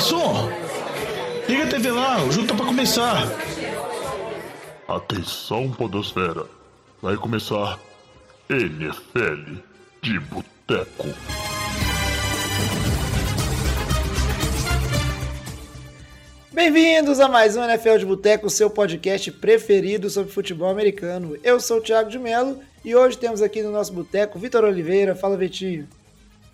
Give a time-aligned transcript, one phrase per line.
[0.00, 0.48] garçom!
[1.46, 3.22] Liga a TV lá, o jogo tá pra começar.
[4.88, 6.46] Atenção, Podosfera.
[7.02, 7.78] Vai começar
[8.48, 9.56] NFL
[10.00, 11.08] de Boteco.
[16.50, 21.36] Bem-vindos a mais um NFL de Boteco, seu podcast preferido sobre futebol americano.
[21.44, 25.14] Eu sou o Thiago de Mello e hoje temos aqui no nosso boteco Vitor Oliveira.
[25.14, 25.86] Fala, Vitinho.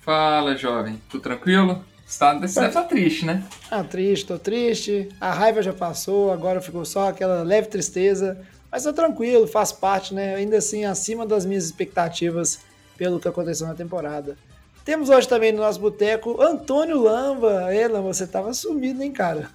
[0.01, 1.01] Fala, jovem.
[1.09, 1.84] Tudo tranquilo?
[2.06, 3.42] Você, tá, você deve estar tá triste, né?
[3.69, 5.09] Ah, triste, tô triste.
[5.20, 8.41] A raiva já passou, agora ficou só aquela leve tristeza.
[8.70, 10.37] Mas tô tranquilo, faz parte, né?
[10.37, 12.60] Ainda assim, acima das minhas expectativas
[12.96, 14.37] pelo que aconteceu na temporada.
[14.84, 17.74] Temos hoje também no nosso boteco Antônio Lamba.
[17.74, 19.51] Ela, você tava sumido, hein, cara?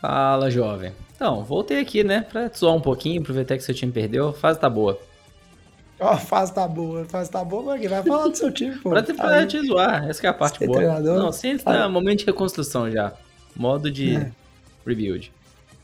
[0.00, 0.92] Fala, jovem.
[1.14, 4.28] Então, voltei aqui, né, pra zoar um pouquinho, aproveitar que seu time perdeu.
[4.28, 4.98] A fase tá boa.
[5.98, 8.90] Ó, oh, fase tá boa, fase tá boa, porque vai falar do seu time, pô.
[8.90, 10.78] pra, te, pra te zoar, essa é a parte Você boa.
[10.78, 11.18] Treinador?
[11.18, 13.14] Não, sim, tá momento de reconstrução já.
[13.54, 14.30] Modo de é.
[14.86, 15.32] rebuild.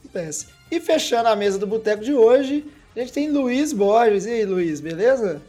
[0.01, 0.49] Acontece.
[0.71, 2.65] E fechando a mesa do boteco de hoje,
[2.95, 4.27] a gente tem Luiz Borges.
[4.27, 5.41] E aí, Luiz, beleza?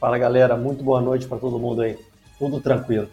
[0.00, 0.56] Fala, galera.
[0.56, 1.96] Muito boa noite para todo mundo aí.
[2.38, 3.08] Tudo tranquilo.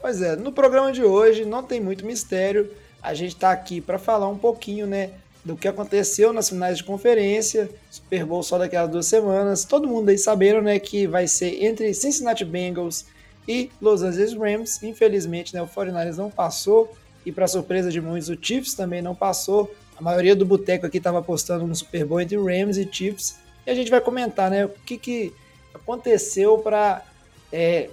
[0.00, 2.70] Pois é, no programa de hoje não tem muito mistério.
[3.00, 5.12] A gente está aqui para falar um pouquinho, né,
[5.44, 9.64] do que aconteceu nas finais de conferência, Super Bowl só daqui a duas semanas.
[9.64, 13.04] Todo mundo aí saberam, né, que vai ser entre Cincinnati Bengals
[13.46, 14.82] e Los Angeles Rams.
[14.82, 16.90] Infelizmente, né, o 49ers não passou
[17.26, 19.74] e para surpresa de muitos, o Chiefs também não passou.
[19.96, 23.36] A maioria do boteco aqui estava apostando no Super Bowl entre Rams e Chiefs.
[23.66, 25.32] E a gente vai comentar, né, o que, que
[25.74, 27.02] aconteceu para
[27.52, 27.90] é,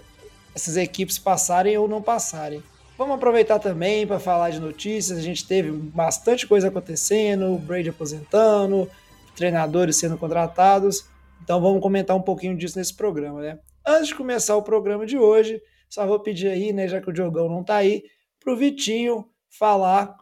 [0.56, 2.64] essas equipes passarem ou não passarem.
[3.02, 5.18] Vamos aproveitar também para falar de notícias.
[5.18, 8.88] A gente teve bastante coisa acontecendo, o Brady aposentando,
[9.36, 11.10] treinadores sendo contratados.
[11.44, 13.60] Então vamos comentar um pouquinho disso nesse programa, né?
[13.84, 17.12] Antes de começar o programa de hoje, só vou pedir aí, né, já que o
[17.12, 18.04] Diogão não está aí,
[18.40, 20.16] para o Vitinho falar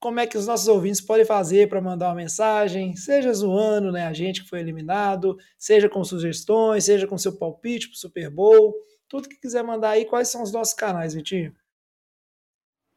[0.00, 4.04] como é que os nossos ouvintes podem fazer para mandar uma mensagem, seja zoando né,
[4.04, 8.28] a gente que foi eliminado, seja com sugestões, seja com seu palpite para o Super
[8.28, 8.74] Bowl.
[9.08, 11.54] Tudo que quiser mandar aí, quais são os nossos canais, Vitinho?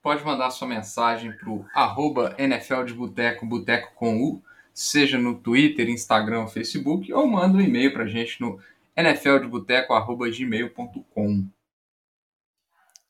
[0.09, 4.41] Pode mandar sua mensagem para o arroba NFL de Boteco, Boteco com U,
[4.73, 8.59] seja no Twitter, Instagram, Facebook, ou manda um e-mail para a gente no
[8.97, 11.47] nfldeboteco.gmail.com.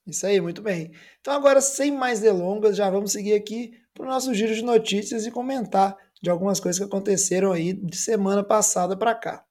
[0.05, 0.91] Isso aí, muito bem.
[1.21, 5.25] Então agora, sem mais delongas, já vamos seguir aqui para o nosso giro de notícias
[5.25, 9.45] e comentar de algumas coisas que aconteceram aí de semana passada para cá.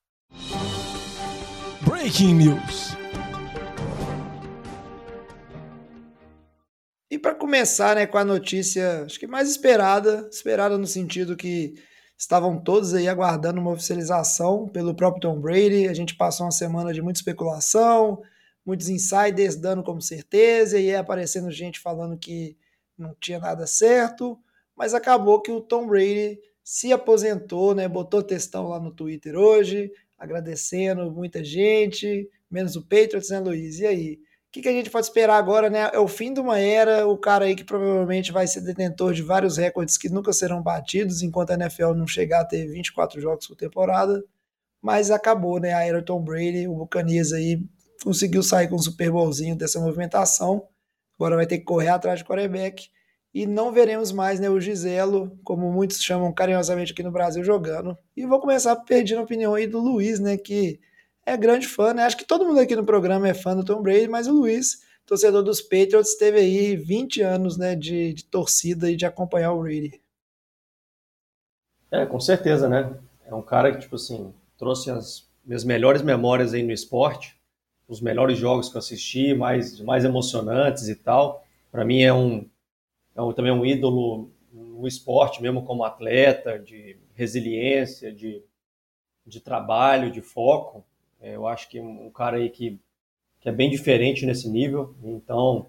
[1.80, 2.97] Breaking News.
[7.19, 11.75] E para começar, né, com a notícia, acho que mais esperada, esperada no sentido que
[12.17, 15.89] estavam todos aí aguardando uma oficialização pelo próprio Tom Brady.
[15.89, 18.23] A gente passou uma semana de muita especulação,
[18.65, 22.57] muitos insiders dando como certeza e aparecendo gente falando que
[22.97, 24.39] não tinha nada certo,
[24.77, 27.89] mas acabou que o Tom Brady se aposentou, né?
[27.89, 33.81] Botou textão lá no Twitter hoje, agradecendo muita gente, menos o Patriots, né, Luiz?
[33.81, 34.28] E aí?
[34.48, 35.91] O que, que, a gente pode esperar agora, né?
[35.92, 39.22] É o fim de uma era, o cara aí que provavelmente vai ser detentor de
[39.22, 43.47] vários recordes que nunca serão batidos enquanto a NFL não chegar a ter 24 jogos
[43.47, 44.25] por temporada.
[44.81, 45.75] Mas acabou, né?
[45.75, 47.62] A era Tom Brady, o Buccaneers aí
[48.03, 50.66] conseguiu sair com um Super Bowlzinho dessa movimentação.
[51.19, 52.88] Agora vai ter que correr atrás de quarterback.
[53.34, 57.97] E não veremos mais né, o Giselo, como muitos chamam carinhosamente aqui no Brasil, jogando.
[58.16, 60.38] E vou começar pedindo a opinião aí do Luiz, né?
[60.38, 60.80] Que
[61.28, 62.05] é grande fã, né?
[62.05, 64.83] Acho que todo mundo aqui no programa é fã do Tom Brady, mas o Luiz,
[65.05, 69.62] torcedor dos Patriots, teve aí 20 anos né, de, de torcida e de acompanhar o
[69.62, 70.00] Brady.
[71.91, 72.99] É, com certeza, né?
[73.27, 77.39] É um cara que, tipo assim, trouxe as minhas melhores memórias aí no esporte,
[77.87, 81.45] os melhores jogos que eu assisti, mais, mais emocionantes e tal.
[81.71, 82.49] Para mim é um,
[83.15, 88.43] é um, também um ídolo no esporte, mesmo como atleta, de resiliência, de,
[89.27, 90.84] de trabalho, de foco.
[91.21, 92.79] É, eu acho que um cara aí que,
[93.41, 95.66] que é bem diferente nesse nível, então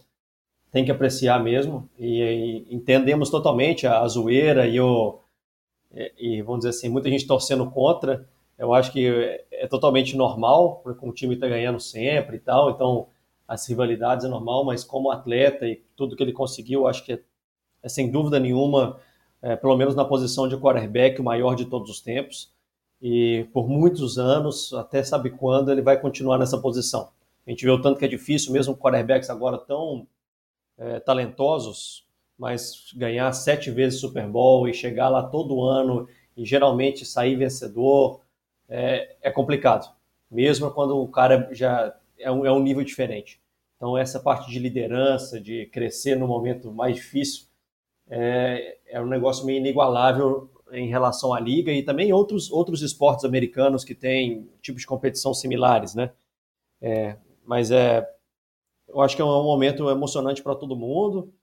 [0.71, 1.89] tem que apreciar mesmo.
[1.97, 2.21] E,
[2.69, 5.19] e entendemos totalmente a, a zoeira e o.
[5.93, 8.27] E, e, vamos dizer assim, muita gente torcendo contra.
[8.57, 12.71] Eu acho que é, é totalmente normal, porque o time está ganhando sempre e tal,
[12.71, 13.07] então
[13.47, 17.19] as rivalidades é normal, mas como atleta e tudo que ele conseguiu, acho que é,
[17.81, 18.99] é sem dúvida nenhuma,
[19.41, 22.51] é, pelo menos na posição de quarterback, o maior de todos os tempos
[23.01, 27.09] e por muitos anos, até sabe quando, ele vai continuar nessa posição.
[27.47, 30.05] A gente vê o tanto que é difícil, mesmo quarterbacks agora tão
[30.77, 32.05] é, talentosos,
[32.37, 38.21] mas ganhar sete vezes Super Bowl e chegar lá todo ano e geralmente sair vencedor
[38.67, 39.91] é, é complicado,
[40.29, 43.41] mesmo quando o cara já é um, é um nível diferente.
[43.75, 47.45] Então, essa parte de liderança, de crescer no momento mais difícil,
[48.09, 53.25] é, é um negócio meio inigualável em relação à liga e também outros, outros esportes
[53.25, 56.11] americanos que têm tipos de competição similares, né?
[56.81, 58.07] É, mas é,
[58.87, 61.33] eu acho que é um momento emocionante para todo mundo.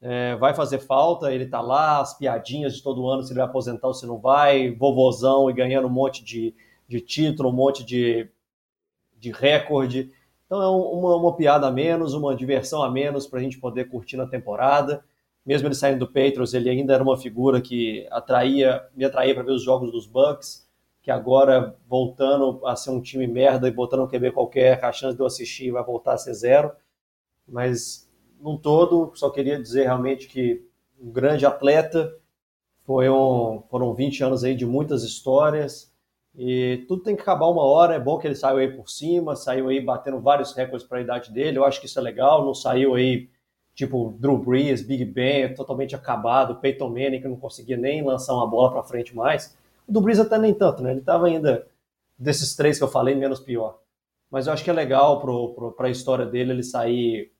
[0.00, 3.48] É, vai fazer falta, ele tá lá, as piadinhas de todo ano, se ele vai
[3.48, 6.54] aposentar ou se não vai, vovozão e ganhando um monte de,
[6.86, 8.28] de título, um monte de,
[9.16, 10.12] de recorde.
[10.44, 13.88] Então é uma, uma piada a menos, uma diversão a menos para a gente poder
[13.88, 15.04] curtir na temporada.
[15.46, 19.44] Mesmo ele saindo do Patriots, ele ainda era uma figura que atraía, me atraía para
[19.44, 20.66] ver os jogos dos Bucks,
[21.00, 25.14] que agora voltando a ser um time merda e botando um QB qualquer, a chance
[25.14, 26.72] de eu assistir vai voltar a ser zero.
[27.46, 28.10] Mas,
[28.40, 30.66] num todo, só queria dizer realmente que
[31.00, 32.12] um grande atleta,
[32.84, 35.94] foi um, foram 20 anos aí de muitas histórias,
[36.36, 37.94] e tudo tem que acabar uma hora.
[37.94, 41.00] É bom que ele saiu aí por cima, saiu aí batendo vários recordes para a
[41.00, 41.56] idade dele.
[41.56, 42.44] Eu acho que isso é legal.
[42.44, 43.30] Não saiu aí
[43.76, 46.56] tipo Drew Brees, Big Ben, totalmente acabado.
[46.56, 49.56] Peyton Manning que não conseguia nem lançar uma bola para frente mais.
[49.86, 50.90] O Drew Brees até nem tanto, né?
[50.90, 51.68] Ele estava ainda
[52.18, 53.78] desses três que eu falei menos pior.
[54.30, 55.20] Mas eu acho que é legal
[55.76, 57.30] para a história dele ele sair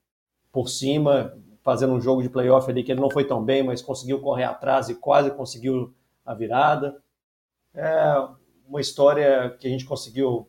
[0.52, 3.82] por cima, fazendo um jogo de playoff ali que ele não foi tão bem, mas
[3.82, 5.92] conseguiu correr atrás e quase conseguiu
[6.24, 7.02] a virada.
[7.74, 8.28] É,
[8.68, 10.48] uma história que a gente conseguiu,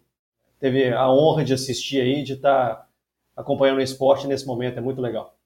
[0.60, 2.88] teve a honra de assistir aí, de estar tá
[3.36, 5.37] acompanhando o esporte nesse momento, é muito legal.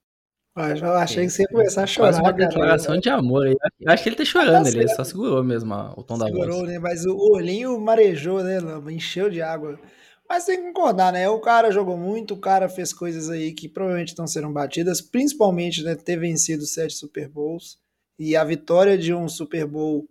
[0.54, 2.10] Ah, já achei que você ia começar a chorar.
[2.10, 3.56] Quase uma declaração de amor aí.
[3.80, 6.34] Eu acho que ele tá chorando, ele só segurou mesmo o tom da voz.
[6.34, 6.78] Segurou, né?
[6.78, 8.58] Mas o olhinho marejou, né?
[8.92, 9.80] Encheu de água.
[10.28, 11.28] Mas tem que concordar, né?
[11.30, 15.84] O cara jogou muito, o cara fez coisas aí que provavelmente estão sendo batidas, principalmente
[15.84, 17.78] né, ter vencido sete Super Bowls.
[18.18, 20.08] E a vitória de um Super Bowl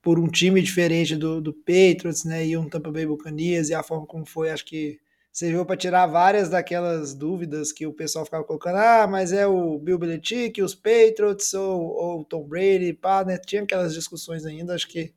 [0.00, 3.82] por um time diferente do, do Patriots, né, e um Tampa Bay Buccaneers, e a
[3.82, 5.00] forma como foi, acho que
[5.36, 9.78] serviu para tirar várias daquelas dúvidas que o pessoal ficava colocando, ah, mas é o
[9.78, 14.74] Bill Belichick, os Patriots, ou, ou o Tom Brady, pá, né, tinha aquelas discussões ainda,
[14.74, 15.12] acho que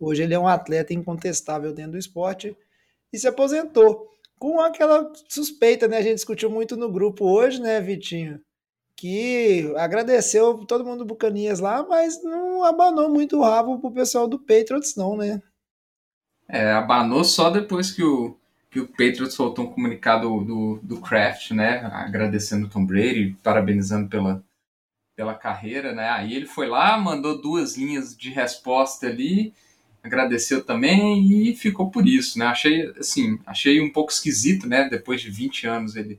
[0.00, 2.56] hoje ele é um atleta incontestável dentro do esporte,
[3.12, 4.08] e se aposentou,
[4.38, 8.40] com aquela suspeita, né, a gente discutiu muito no grupo hoje, né, Vitinho,
[8.96, 14.26] que agradeceu todo mundo do Bucanias lá, mas não abanou muito o rabo pro pessoal
[14.26, 15.42] do Patriots, não, né?
[16.48, 18.38] É, abanou só depois que o,
[18.72, 21.80] que o Patriots soltou um comunicado do, do Kraft, né?
[21.92, 24.42] Agradecendo o Tom Brady, parabenizando pela,
[25.14, 26.08] pela carreira, né?
[26.08, 29.52] Aí ele foi lá, mandou duas linhas de resposta ali,
[30.02, 32.46] agradeceu também e ficou por isso, né?
[32.46, 34.88] Achei, assim, achei um pouco esquisito, né?
[34.88, 36.18] Depois de 20 anos ele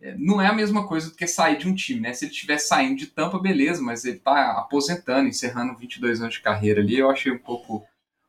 [0.00, 2.14] é, não é a mesma coisa do que sair de um time, né?
[2.14, 6.40] Se ele estivesse saindo de Tampa, beleza, mas ele tá aposentando, encerrando 22 anos de
[6.40, 7.84] carreira ali, eu achei um pouco,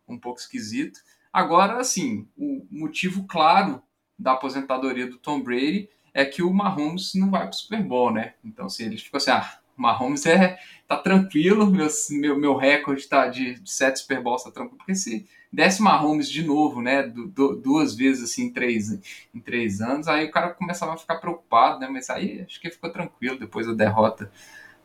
[0.06, 1.00] um pouco esquisito.
[1.32, 3.82] Agora, assim, o motivo claro
[4.18, 8.12] da aposentadoria do Tom Brady é que o Mahomes não vai para o Super Bowl,
[8.12, 8.34] né?
[8.44, 12.58] Então, se assim, ele ficou assim, ah, o Mahomes é, tá tranquilo, meu, meu, meu
[12.58, 17.04] recorde tá de, sete Super Bowls tá tranquilo, porque se desse Mahomes de novo, né,
[17.04, 18.92] du duas vezes assim em três,
[19.34, 22.70] em três anos, aí o cara começava a ficar preocupado, né, mas aí acho que
[22.70, 24.32] ficou tranquilo depois da derrota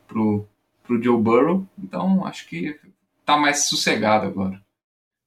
[0.07, 0.47] pro,
[0.83, 2.79] pro Joe Burrow, então acho que
[3.25, 4.64] tá mais sossegado agora.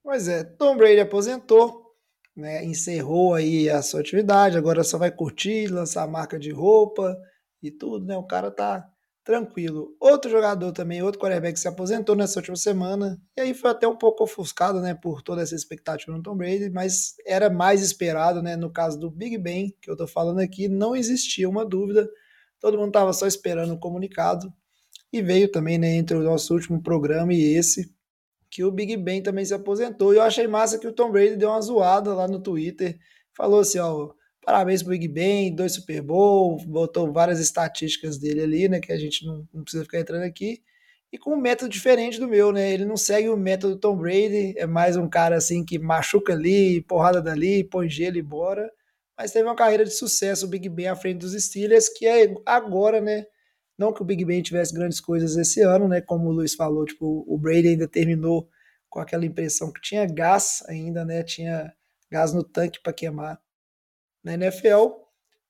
[0.09, 1.95] Pois é, Tom Brady aposentou,
[2.35, 7.15] né, encerrou aí a sua atividade, agora só vai curtir, lançar marca de roupa
[7.63, 8.89] e tudo, né, o cara tá
[9.23, 9.95] tranquilo.
[10.01, 13.99] Outro jogador também, outro quarterback se aposentou nessa última semana, e aí foi até um
[13.99, 18.57] pouco ofuscado, né, por toda essa expectativa no Tom Brady, mas era mais esperado, né,
[18.57, 22.09] no caso do Big Ben, que eu tô falando aqui, não existia uma dúvida,
[22.59, 24.51] todo mundo tava só esperando o comunicado,
[25.13, 27.95] e veio também, né, entre o nosso último programa e esse,
[28.59, 31.37] que o Big Ben também se aposentou, e eu achei massa que o Tom Brady
[31.37, 32.99] deu uma zoada lá no Twitter,
[33.33, 34.11] falou assim, ó,
[34.45, 38.81] Parabéns pro Big Ben, dois Super Bowl, botou várias estatísticas dele ali, né?
[38.81, 40.61] Que a gente não, não, precisa ficar entrando aqui.
[41.13, 42.73] E com um método diferente do meu, né?
[42.73, 46.83] Ele não segue o método Tom Brady, é mais um cara assim que machuca ali,
[46.83, 48.69] porrada dali, põe gelo e bora.
[49.17, 52.35] Mas teve uma carreira de sucesso o Big Ben à frente dos Steelers, que é
[52.45, 53.25] agora, né?
[53.79, 56.01] Não que o Big Ben tivesse grandes coisas esse ano, né?
[56.01, 58.49] Como o Luiz falou, tipo, o Brady ainda terminou
[58.91, 61.23] com aquela impressão que tinha gás ainda, né?
[61.23, 61.73] Tinha
[62.11, 63.41] gás no tanque para queimar
[64.25, 64.89] na NFL,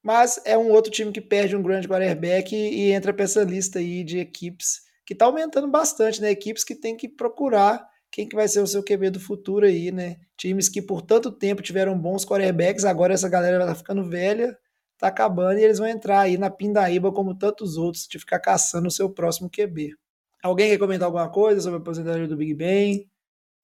[0.02, 3.42] mas é um outro time que perde um grande quarterback e, e entra para essa
[3.42, 6.30] lista aí de equipes que está aumentando bastante, né?
[6.30, 9.90] Equipes que tem que procurar quem que vai ser o seu QB do futuro aí,
[9.90, 10.16] né?
[10.36, 14.56] Times que por tanto tempo tiveram bons quarterbacks, agora essa galera vai tá ficando velha,
[14.98, 18.88] tá acabando e eles vão entrar aí na pindaíba como tantos outros de ficar caçando
[18.88, 19.94] o seu próximo QB.
[20.42, 23.08] Alguém quer comentar alguma coisa sobre a aposentadoria do Big Ben?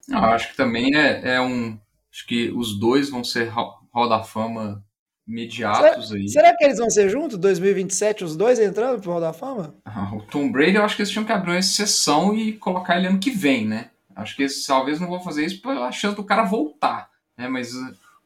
[0.09, 1.79] Eu acho que também é, é um.
[2.11, 4.83] Acho que os dois vão ser Hall da Fama
[5.27, 6.29] imediatos será, aí.
[6.29, 7.37] Será que eles vão ser juntos?
[7.37, 9.75] 2027, os dois entrando pro Hall da Fama?
[9.83, 12.97] Ah, o Tom Brady, eu acho que eles tinham que abrir uma exceção e colocar
[12.97, 13.89] ele ano que vem, né?
[14.15, 17.47] Acho que eles talvez não vão fazer isso pela chance do cara voltar, né?
[17.47, 17.71] Mas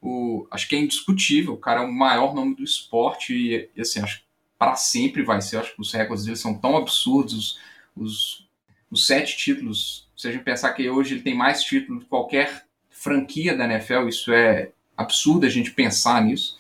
[0.02, 1.54] o, acho que é indiscutível.
[1.54, 4.26] O cara é o maior nome do esporte e, e assim, acho que
[4.58, 5.58] para sempre vai ser.
[5.58, 7.60] Acho que os recordes dele são tão absurdos.
[7.96, 8.48] Os,
[8.90, 12.66] os sete títulos, se a gente pensar que hoje ele tem mais títulos que qualquer
[12.90, 16.58] franquia da NFL, isso é absurdo a gente pensar nisso.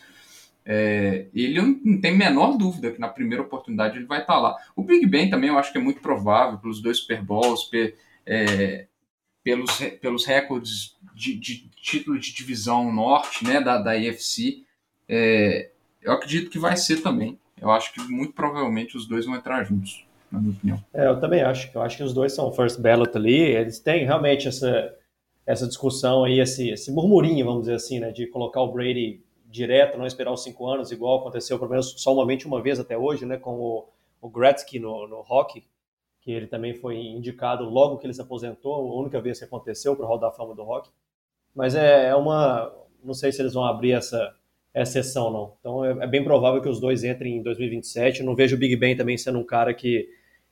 [0.66, 4.56] É, ele não tem menor dúvida que na primeira oportunidade ele vai estar lá.
[4.76, 7.96] O Big Ben também eu acho que é muito provável, pelos dois Super Bowls, pe,
[8.26, 8.86] é,
[9.44, 14.64] pelos, pelos recordes de, de, título de divisão norte né, da, da IFC.
[15.08, 17.40] É, eu acredito que vai ser também.
[17.62, 20.84] Eu acho que muito provavelmente os dois vão entrar juntos, na minha opinião.
[20.94, 21.70] É, eu também acho.
[21.74, 23.38] Eu acho que os dois são first ballot ali.
[23.38, 24.96] Eles têm realmente essa,
[25.46, 29.98] essa discussão aí, esse, esse murmurinho, vamos dizer assim, né, de colocar o Brady direto,
[29.98, 33.36] não esperar os cinco anos, igual aconteceu pelo menos somente uma vez até hoje, né,
[33.36, 33.90] com o,
[34.22, 35.64] o Gretzky no, no hockey,
[36.22, 39.96] que ele também foi indicado logo que ele se aposentou, a única vez que aconteceu
[39.96, 40.92] para o Hall da Fama do hockey.
[41.56, 42.74] Mas é, é, uma,
[43.04, 44.36] não sei se eles vão abrir essa,
[44.74, 45.54] exceção não.
[45.60, 48.20] Então é, é, bem provável que os dois entrem em 2027.
[48.20, 50.08] Eu não vejo o Big Ben também sendo um cara que,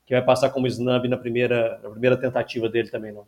[0.05, 3.25] que vai passar como snub na primeira, na primeira tentativa dele também não.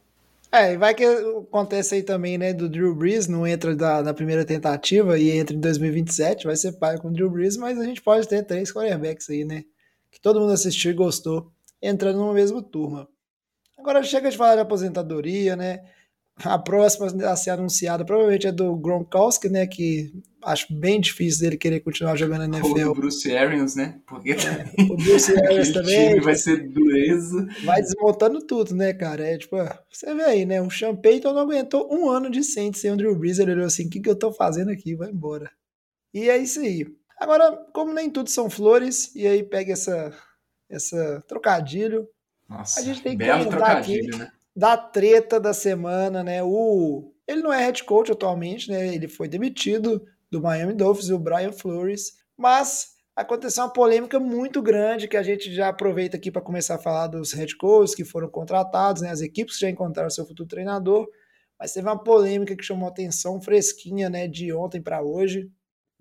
[0.52, 4.16] É, e vai que acontece aí também, né, do Drew Brees, não entra da, na
[4.16, 7.84] primeira tentativa e entra em 2027, vai ser pai com o Drew Brees, mas a
[7.84, 9.64] gente pode ter três quarterbacks aí, né,
[10.10, 13.08] que todo mundo assistiu e gostou, entrando numa mesma turma.
[13.78, 15.82] Agora chega de falar de aposentadoria, né,
[16.46, 19.68] a próxima a ser anunciada provavelmente é do Gronkowski, né?
[19.68, 20.12] Que
[20.44, 22.88] acho bem difícil dele querer continuar jogando na NFL.
[22.88, 24.00] Ou do Bruce Arians, né?
[24.08, 26.20] Porque é, o Bruce Arians também.
[26.22, 27.48] vai ser dureza.
[27.64, 29.28] Vai desmontando tudo, né, cara?
[29.28, 29.58] É tipo,
[29.92, 30.62] você vê aí, né?
[30.62, 33.40] O Sean Payton não aguentou um ano de sem o Drew Brees.
[33.40, 34.96] Ele olhou assim: o que, que eu tô fazendo aqui?
[34.96, 35.52] Vai embora.
[36.14, 36.86] E é isso aí.
[37.20, 40.14] Agora, como nem tudo são flores, e aí pega essa,
[40.70, 42.08] essa trocadilho.
[42.48, 44.32] Nossa, a gente tem que belo trocadilho, aqui, né?
[44.56, 46.44] da treta da semana, né?
[46.44, 48.94] O ele não é head coach atualmente, né?
[48.94, 55.08] Ele foi demitido do Miami Dolphins, o Brian Flores, mas aconteceu uma polêmica muito grande
[55.08, 58.30] que a gente já aproveita aqui para começar a falar dos head coaches que foram
[58.30, 59.12] contratados, né?
[59.12, 61.08] As equipes que já encontraram seu futuro treinador,
[61.60, 65.52] mas teve uma polêmica que chamou atenção fresquinha, né, de ontem para hoje,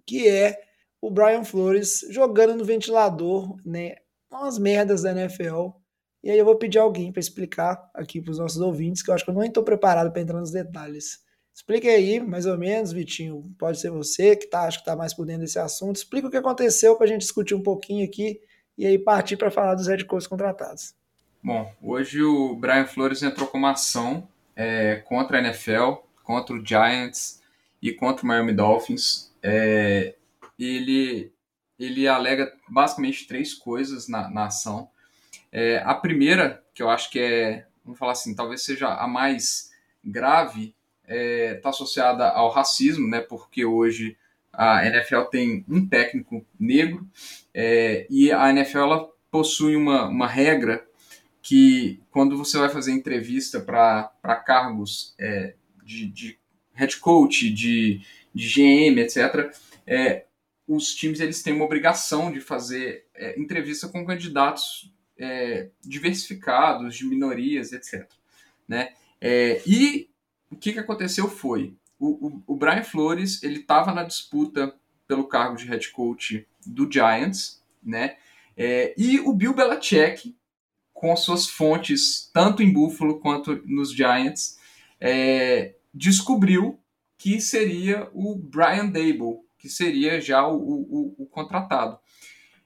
[0.06, 0.56] que é
[1.00, 3.96] o Brian Flores jogando no ventilador, né?
[4.30, 5.70] Umas merdas da NFL
[6.22, 9.14] e aí eu vou pedir alguém para explicar aqui para os nossos ouvintes, que eu
[9.14, 11.20] acho que eu não estou preparado para entrar nos detalhes.
[11.54, 13.52] Explique aí, mais ou menos, Vitinho.
[13.58, 15.96] Pode ser você que tá, acho que está mais por dentro desse assunto.
[15.96, 18.40] Explica o que aconteceu para a gente discutir um pouquinho aqui
[18.76, 20.94] e aí partir para falar dos head coaches contratados.
[21.42, 26.64] Bom, hoje o Brian Flores entrou com uma ação é, contra a NFL, contra o
[26.64, 27.40] Giants
[27.80, 29.32] e contra o Miami Dolphins.
[29.42, 30.14] É,
[30.58, 31.32] ele,
[31.78, 34.88] ele alega basicamente três coisas na, na ação.
[35.52, 39.70] É, a primeira, que eu acho que é, vamos falar assim, talvez seja a mais
[40.04, 43.20] grave, está é, tá associada ao racismo, né?
[43.20, 44.16] Porque hoje
[44.52, 47.06] a NFL tem um técnico negro
[47.54, 50.86] é, e a NFL possui uma, uma regra
[51.40, 55.54] que quando você vai fazer entrevista para cargos é,
[55.84, 56.38] de, de
[56.74, 58.00] head coach, de,
[58.34, 59.50] de GM, etc.,
[59.86, 60.24] é,
[60.68, 67.06] os times eles têm uma obrigação de fazer é, entrevista com candidatos é, diversificados, de
[67.06, 68.06] minorias, etc.
[68.68, 68.92] Né?
[69.20, 70.10] É, e
[70.50, 74.74] o que, que aconteceu foi, o, o, o Brian Flores ele estava na disputa
[75.06, 78.16] pelo cargo de head coach do Giants, né?
[78.56, 80.36] É, e o Bill Belichick,
[80.92, 84.58] com suas fontes tanto em Buffalo quanto nos Giants,
[85.00, 86.78] é, descobriu
[87.16, 91.98] que seria o Brian Dable, que seria já o, o, o contratado.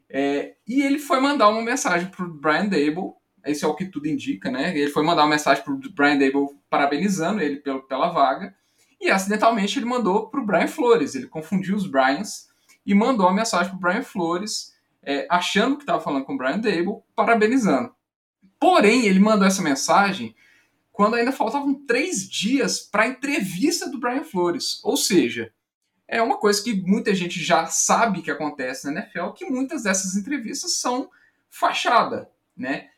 [0.09, 3.87] É, e ele foi mandar uma mensagem para o Brian Dable, esse é o que
[3.87, 4.77] tudo indica, né?
[4.77, 8.55] Ele foi mandar uma mensagem para o Brian Dable parabenizando ele pelo, pela vaga,
[9.01, 11.15] e acidentalmente ele mandou para o Brian Flores.
[11.15, 12.49] Ele confundiu os Bryans
[12.87, 14.73] e mandou uma mensagem para o Brian Flores,
[15.03, 17.93] é, achando que estava falando com o Brian Dable, parabenizando.
[18.61, 20.37] Porém, ele mandou essa mensagem
[20.93, 24.79] quando ainda faltavam três dias para a entrevista do Brian Flores.
[24.85, 25.53] Ou seja,
[26.13, 30.15] é uma coisa que muita gente já sabe que acontece na NFL, que muitas dessas
[30.15, 31.09] entrevistas são
[31.49, 32.91] fachada, né?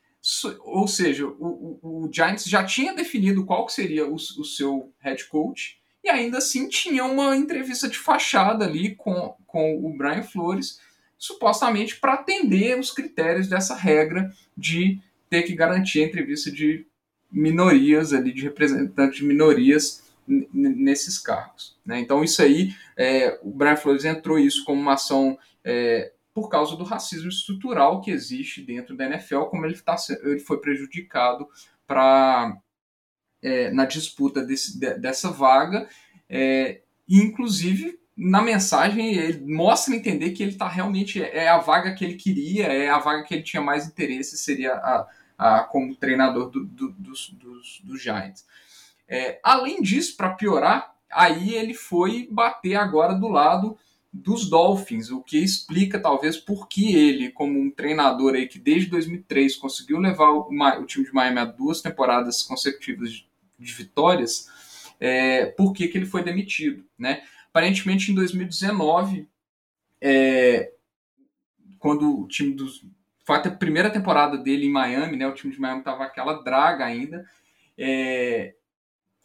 [0.65, 5.25] Ou seja, o, o, o Giants já tinha definido qual seria o, o, seu head
[5.27, 10.81] coach e ainda assim tinha uma entrevista de fachada ali com, com o Brian Flores,
[11.17, 14.99] supostamente para atender os critérios dessa regra de
[15.31, 16.85] ter que garantir a entrevista de
[17.31, 21.77] minorias ali, de representantes de minorias nesses cargos.
[21.85, 22.01] Né?
[22.01, 26.77] Então, isso aí, é, o Brian Flores entrou isso como uma ação é, por causa
[26.77, 31.49] do racismo estrutural que existe dentro da NFL, como ele, tá, ele foi prejudicado
[31.87, 32.57] pra,
[33.43, 35.89] é, na disputa desse, de, dessa vaga,
[36.29, 42.05] é, inclusive na mensagem ele mostra entender que ele está realmente é a vaga que
[42.05, 46.49] ele queria, é a vaga que ele tinha mais interesse, seria a, a como treinador
[46.49, 48.47] do, do, dos, dos, dos Giants.
[49.09, 53.77] É, além disso, para piorar, aí ele foi bater agora do lado
[54.13, 58.89] dos Dolphins, o que explica talvez por que ele, como um treinador aí que desde
[58.89, 64.49] 2003 conseguiu levar o, o time de Miami a duas temporadas consecutivas de, de vitórias,
[65.01, 67.25] é, por que, que ele foi demitido, né?
[67.51, 69.29] Aparentemente em 2019,
[70.01, 70.73] é,
[71.81, 72.87] quando o time dos
[73.25, 75.27] foi a primeira temporada dele em Miami, né?
[75.27, 77.25] O time de Miami estava aquela draga ainda.
[77.77, 78.55] É,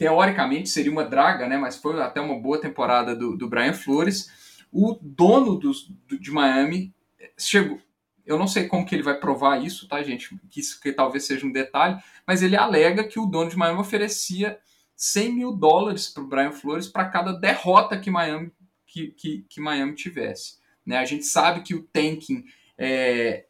[0.00, 1.58] teoricamente seria uma draga, né?
[1.58, 4.30] Mas foi até uma boa temporada do, do Brian Flores.
[4.72, 6.94] O dono dos, do, de Miami
[7.38, 7.78] chegou.
[8.24, 10.34] Eu não sei como que ele vai provar isso, tá, gente?
[10.50, 13.78] Que isso que talvez seja um detalhe, mas ele alega que o dono de Miami
[13.78, 14.58] oferecia
[14.96, 18.50] 100 mil dólares para o Brian Flores para cada derrota que Miami,
[18.86, 20.54] que, que, que, Miami tivesse.
[20.86, 20.96] Né?
[20.96, 22.46] A gente sabe que o tanking
[22.78, 23.44] é,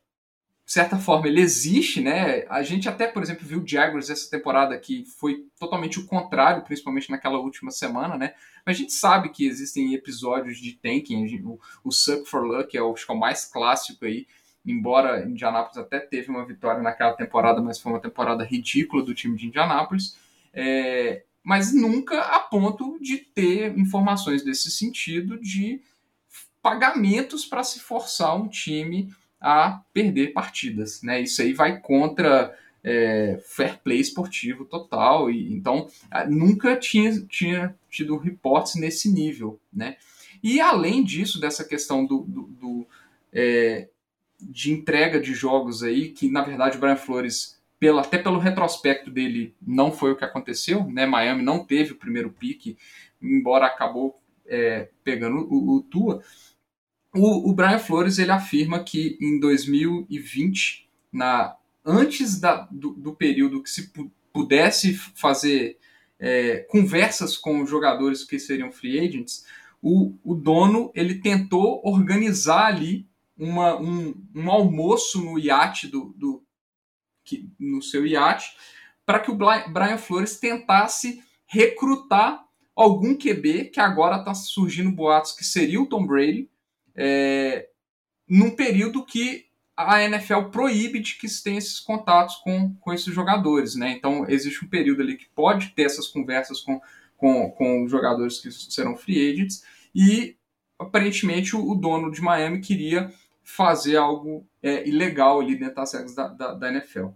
[0.70, 2.46] de certa forma, ele existe, né?
[2.48, 6.62] A gente até, por exemplo, viu o Jaguars essa temporada que foi totalmente o contrário,
[6.62, 8.34] principalmente naquela última semana, né?
[8.64, 12.80] Mas a gente sabe que existem episódios de tanking, o, o Suck for Luck é
[12.80, 14.28] o, acho que é o mais clássico aí,
[14.64, 19.36] embora Indianapolis até teve uma vitória naquela temporada, mas foi uma temporada ridícula do time
[19.36, 20.16] de Indianapolis,
[20.54, 25.82] é, mas nunca a ponto de ter informações desse sentido de
[26.62, 31.02] pagamentos para se forçar um time a perder partidas.
[31.02, 31.22] Né?
[31.22, 32.54] Isso aí vai contra
[32.84, 35.30] é, fair play esportivo total.
[35.30, 35.88] E, então,
[36.28, 39.58] nunca tinha, tinha tido reportes nesse nível.
[39.72, 39.96] Né?
[40.42, 42.86] E além disso, dessa questão do, do, do
[43.32, 43.88] é,
[44.40, 49.10] de entrega de jogos aí, que na verdade o Brian Flores, pelo, até pelo retrospecto
[49.10, 50.84] dele, não foi o que aconteceu.
[50.84, 51.06] Né?
[51.06, 52.76] Miami não teve o primeiro pique,
[53.20, 56.22] embora acabou é, pegando o, o Tua.
[57.14, 63.62] O, o Brian Flores ele afirma que em 2020, na, antes da, do, do período
[63.62, 63.92] que se
[64.32, 65.78] pudesse fazer
[66.18, 69.44] é, conversas com jogadores que seriam free agents,
[69.82, 76.44] o, o dono ele tentou organizar ali uma, um, um almoço no iate do, do
[77.24, 78.54] que, no seu iate
[79.06, 82.44] para que o Brian Flores tentasse recrutar
[82.76, 86.48] algum QB que agora está surgindo boatos que seria o Tom Brady
[87.02, 87.66] é,
[88.28, 93.14] num período que a NFL proíbe de que se tenha esses contatos com, com esses
[93.14, 93.92] jogadores, né?
[93.92, 96.78] Então existe um período ali que pode ter essas conversas com,
[97.16, 100.36] com, com jogadores que serão free agents e
[100.78, 103.10] aparentemente o, o dono de Miami queria
[103.42, 107.06] fazer algo é, ilegal ali dentro das regras da, da, da NFL.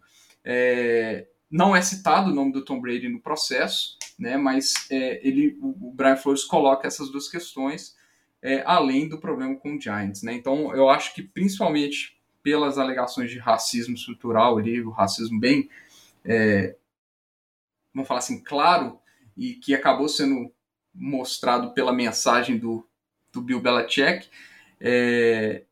[0.42, 4.38] É, não é citado o nome do Tom Brady no processo, né?
[4.38, 7.93] Mas é, ele, o, o Brian Flores coloca essas duas questões
[8.44, 10.22] é, além do problema com o Giants.
[10.22, 10.34] Né?
[10.34, 15.70] Então, eu acho que principalmente pelas alegações de racismo estrutural, ali, o racismo bem,
[16.22, 16.76] é,
[17.94, 19.00] vamos falar assim, claro,
[19.34, 20.52] e que acabou sendo
[20.94, 22.86] mostrado pela mensagem do,
[23.32, 24.28] do Bill Belichick,
[24.78, 25.64] é,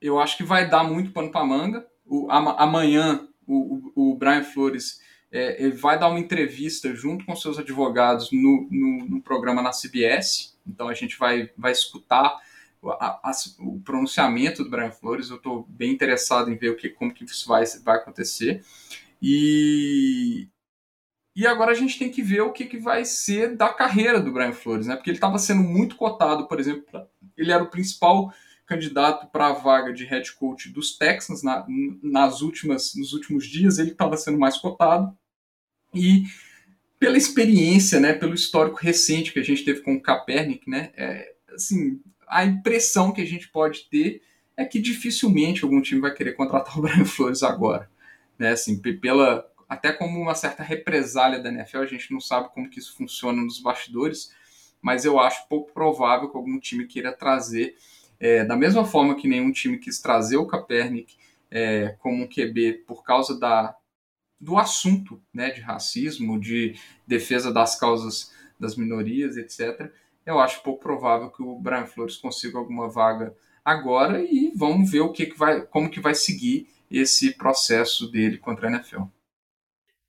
[0.00, 1.84] eu acho que vai dar muito pano para manga.
[2.06, 5.00] O, amanhã, o, o, o Brian Flores
[5.34, 9.72] é, ele vai dar uma entrevista junto com seus advogados no, no, no programa na
[9.72, 10.56] CBS.
[10.64, 12.40] Então a gente vai, vai escutar
[12.84, 15.30] a, a, o pronunciamento do Brian Flores.
[15.30, 18.62] Eu estou bem interessado em ver o que, como que isso vai, vai acontecer.
[19.20, 20.46] E,
[21.34, 24.32] e agora a gente tem que ver o que, que vai ser da carreira do
[24.32, 24.94] Brian Flores, né?
[24.94, 26.84] Porque ele estava sendo muito cotado, por exemplo,
[27.36, 28.32] ele era o principal
[28.66, 31.66] candidato para a vaga de head coach dos Texans na,
[32.00, 35.12] nas últimas, nos últimos dias, ele estava sendo mais cotado.
[35.94, 36.24] E
[36.98, 41.34] pela experiência, né, pelo histórico recente que a gente teve com o Kaepernick, né, é,
[41.54, 44.22] assim, a impressão que a gente pode ter
[44.56, 47.90] é que dificilmente algum time vai querer contratar o Brian Flores agora,
[48.38, 52.68] né, assim, pela até como uma certa represália da NFL, a gente não sabe como
[52.68, 54.30] que isso funciona nos bastidores,
[54.80, 57.74] mas eu acho pouco provável que algum time queira trazer,
[58.20, 61.16] é, da mesma forma que nenhum time quis trazer o Kaepernick
[61.50, 63.74] é, como um QB por causa da,
[64.44, 68.30] do assunto né, de racismo, de defesa das causas
[68.60, 69.90] das minorias, etc.,
[70.26, 75.00] eu acho pouco provável que o Brian Flores consiga alguma vaga agora e vamos ver
[75.00, 79.02] o que, que vai, como que vai seguir esse processo dele contra a NFL.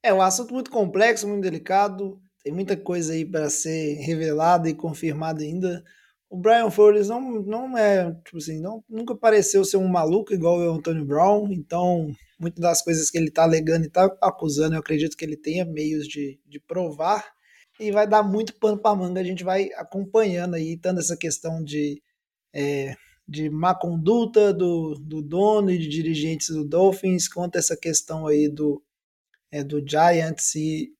[0.03, 2.21] É um assunto muito complexo, muito delicado.
[2.43, 5.83] Tem muita coisa aí para ser revelada e confirmada ainda.
[6.29, 10.57] O Brian Flores não, não é, tipo assim, não, nunca pareceu ser um maluco igual
[10.59, 14.79] o Antônio Brown, então muitas das coisas que ele está alegando e está acusando, eu
[14.79, 17.25] acredito que ele tenha meios de, de provar
[17.79, 19.19] e vai dar muito pano para manga.
[19.19, 22.01] A gente vai acompanhando aí, tanto essa questão de,
[22.53, 22.95] é,
[23.27, 28.49] de má conduta do, do dono e de dirigentes do Dolphins, quanto essa questão aí
[28.49, 28.81] do,
[29.51, 30.94] é, do Giants e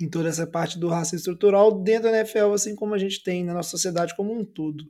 [0.00, 3.44] em toda essa parte do racismo estrutural dentro da NFL, assim como a gente tem
[3.44, 4.84] na nossa sociedade como um todo.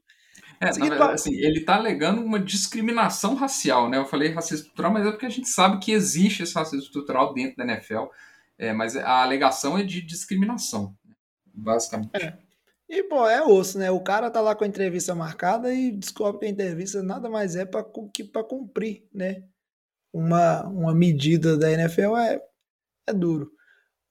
[0.60, 3.98] É, na verdade, assim, ele está alegando uma discriminação racial, né?
[3.98, 7.34] Eu falei racismo estrutural, mas é porque a gente sabe que existe esse racismo estrutural
[7.34, 8.04] dentro da NFL,
[8.56, 10.94] é, mas a alegação é de discriminação,
[11.52, 12.10] basicamente.
[12.14, 12.38] É.
[12.88, 13.90] E, pô, é osso, né?
[13.90, 17.56] O cara tá lá com a entrevista marcada e descobre que a entrevista nada mais
[17.56, 17.84] é para
[18.14, 19.42] que para cumprir, né?
[20.12, 22.40] Uma, uma medida da NFL é,
[23.08, 23.50] é duro.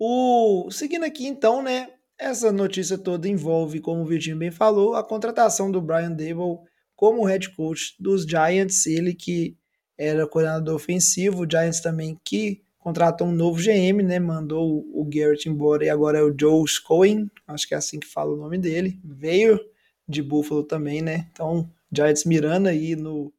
[0.04, 1.88] O, seguindo aqui, então, né?
[2.18, 6.58] Essa notícia toda envolve, como o Vitinho bem falou, a contratação do Brian Dable
[6.96, 9.56] como head coach dos Giants, ele que
[9.96, 14.18] era coordenador ofensivo, o Giants também que contratou um novo GM, né?
[14.20, 18.08] Mandou o Garrett embora e agora é o Joe Cohen, acho que é assim que
[18.08, 19.00] fala o nome dele.
[19.04, 19.60] Veio
[20.08, 21.28] de Buffalo também, né?
[21.32, 23.32] Então, Giants mirando aí no,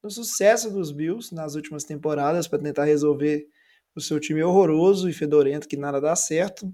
[0.00, 3.48] no sucesso dos Bills nas últimas temporadas para tentar resolver
[3.94, 6.72] o seu time horroroso e fedorento que nada dá certo.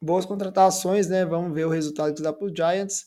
[0.00, 1.24] Boas contratações, né?
[1.24, 3.06] Vamos ver o resultado que dá para os Giants.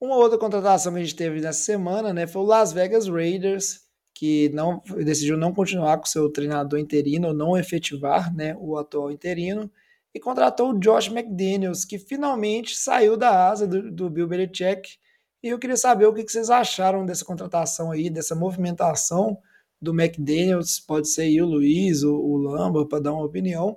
[0.00, 3.80] Uma outra contratação que a gente teve nessa semana, né, foi o Las Vegas Raiders,
[4.14, 9.70] que não decidiu não continuar com seu treinador interino, não efetivar, né, o atual interino,
[10.14, 14.98] e contratou o Josh McDaniels, que finalmente saiu da asa do, do Bill Belichick.
[15.42, 19.38] E eu queria saber o que vocês acharam dessa contratação aí, dessa movimentação
[19.84, 23.76] do McDaniels, pode ser o Luiz, o, o Lamba, para dar uma opinião,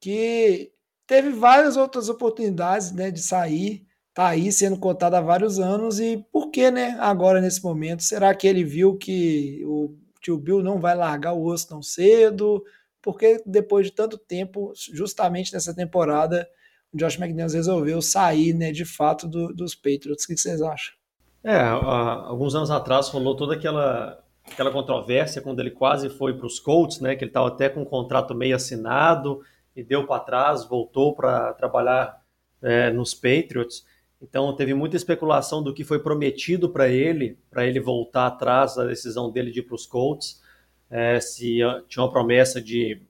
[0.00, 0.72] que
[1.06, 6.24] teve várias outras oportunidades né, de sair, tá aí sendo cotado há vários anos, e
[6.32, 8.02] por que né, agora nesse momento?
[8.02, 12.64] Será que ele viu que o tio Bill não vai largar o osso tão cedo?
[13.02, 16.48] Porque depois de tanto tempo, justamente nessa temporada,
[16.92, 20.24] o Josh McDaniels resolveu sair né, de fato do, dos Patriots.
[20.24, 20.94] O que vocês acham?
[21.42, 26.60] É, alguns anos atrás rolou toda aquela aquela controvérsia quando ele quase foi para os
[26.60, 29.40] Colts, né, que ele estava até com um contrato meio assinado
[29.74, 32.22] e deu para trás, voltou para trabalhar
[32.62, 33.84] é, nos Patriots.
[34.22, 38.84] Então teve muita especulação do que foi prometido para ele, para ele voltar atrás da
[38.84, 40.42] decisão dele de ir para os Colts.
[40.90, 43.02] É, se tinha uma promessa de,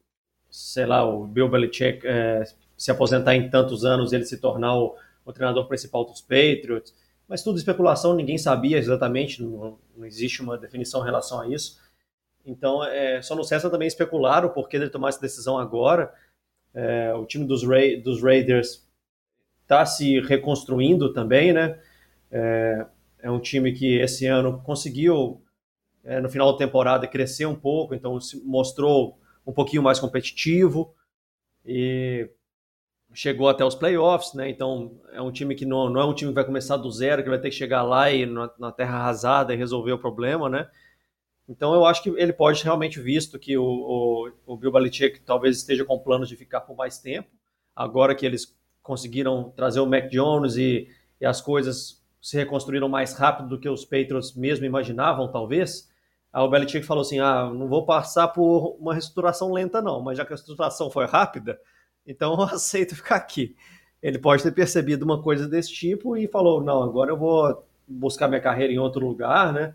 [0.50, 2.44] sei lá, o Bill Belichick é,
[2.76, 6.94] se aposentar em tantos anos, ele se tornar o, o treinador principal dos Patriots
[7.28, 11.78] mas tudo especulação, ninguém sabia exatamente, não, não existe uma definição em relação a isso.
[12.44, 16.12] Então, é, só no César também especular o porquê dele tomar essa decisão agora.
[16.74, 18.86] É, o time dos, Ra dos Raiders
[19.62, 21.80] está se reconstruindo também, né?
[22.30, 22.86] É,
[23.20, 25.42] é, um time que esse ano conseguiu,
[26.02, 30.94] é, no final da temporada, crescer um pouco, então se mostrou um pouquinho mais competitivo.
[31.64, 32.28] E
[33.14, 34.50] chegou até os playoffs, né?
[34.50, 37.22] Então é um time que não, não é um time que vai começar do zero,
[37.22, 40.48] que vai ter que chegar lá e na, na terra arrasada e resolver o problema,
[40.48, 40.68] né?
[41.48, 45.56] Então eu acho que ele pode realmente visto que o, o, o Bill Belichick talvez
[45.56, 47.28] esteja com planos de ficar por mais tempo,
[47.76, 50.88] agora que eles conseguiram trazer o Mac Jones e,
[51.20, 55.88] e as coisas se reconstruíram mais rápido do que os Patriots mesmo imaginavam, talvez.
[56.32, 60.24] O Belichick falou assim: ah, não vou passar por uma reestruturação lenta, não, mas já
[60.24, 61.60] que a reestruturação foi rápida,
[62.06, 63.56] então eu aceito ficar aqui.
[64.02, 68.28] Ele pode ter percebido uma coisa desse tipo e falou: não, agora eu vou buscar
[68.28, 69.74] minha carreira em outro lugar, né?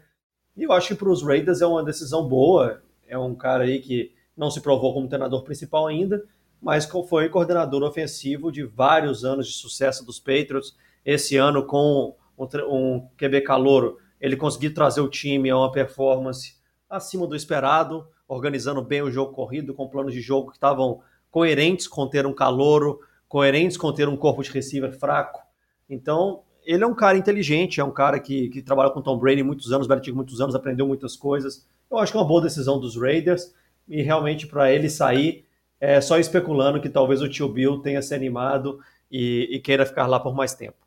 [0.56, 2.82] E eu acho que para os Raiders é uma decisão boa.
[3.08, 6.24] É um cara aí que não se provou como treinador principal ainda,
[6.62, 10.76] mas foi coordenador ofensivo de vários anos de sucesso dos Patriots.
[11.04, 16.56] Esse ano, com um QB calouro, ele conseguiu trazer o time a uma performance
[16.90, 21.88] acima do esperado, organizando bem o jogo corrido, com planos de jogo que estavam coerentes
[21.88, 25.42] com ter um calouro, coerentes com ter um corpo de receiver fraco.
[25.90, 29.44] Então, ele é um cara inteligente, é um cara que, que trabalha com Tom Brady
[29.44, 31.66] muitos anos, Belichick muitos anos, aprendeu muitas coisas.
[31.90, 33.54] Eu acho que é uma boa decisão dos Raiders
[33.88, 35.46] e realmente para ele sair,
[35.82, 38.80] é só especulando que talvez o tio Bill tenha se animado
[39.12, 40.78] e, e queira ficar lá por mais tempo.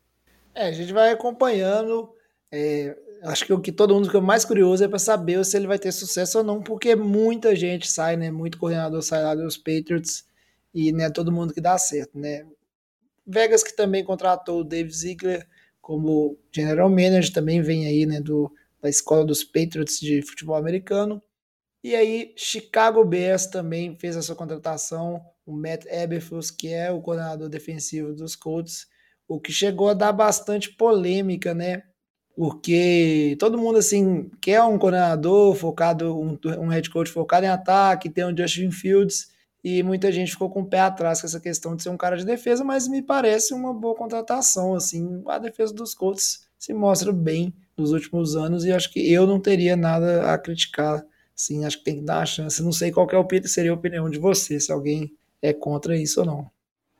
[0.55, 2.09] É, a gente vai acompanhando.
[2.51, 5.67] É, acho que o que todo mundo fica mais curioso é para saber se ele
[5.67, 8.29] vai ter sucesso ou não, porque muita gente sai, né?
[8.31, 10.25] Muito coordenador sai lá dos Patriots
[10.73, 12.45] e não é todo mundo que dá certo, né?
[13.25, 15.47] Vegas que também contratou o Dave Ziegler
[15.81, 21.21] como general manager, também vem aí, né, do, da escola dos Patriots de futebol americano.
[21.83, 27.01] E aí, Chicago Bears também fez a sua contratação o Matt Eberflus, que é o
[27.01, 28.87] coordenador defensivo dos Colts,
[29.27, 31.83] o que chegou a dar bastante polêmica, né?
[32.35, 38.09] Porque todo mundo assim quer um coordenador focado, um, um head coach focado em ataque,
[38.09, 39.29] tem um Justin Fields,
[39.63, 42.17] e muita gente ficou com o pé atrás com essa questão de ser um cara
[42.17, 47.13] de defesa, mas me parece uma boa contratação, assim, a defesa dos Colts se mostra
[47.13, 51.03] bem nos últimos anos e acho que eu não teria nada a criticar,
[51.35, 54.09] sim, acho que tem que dar uma chance, não sei qual é seria a opinião
[54.09, 56.51] de você, se alguém é contra isso ou não.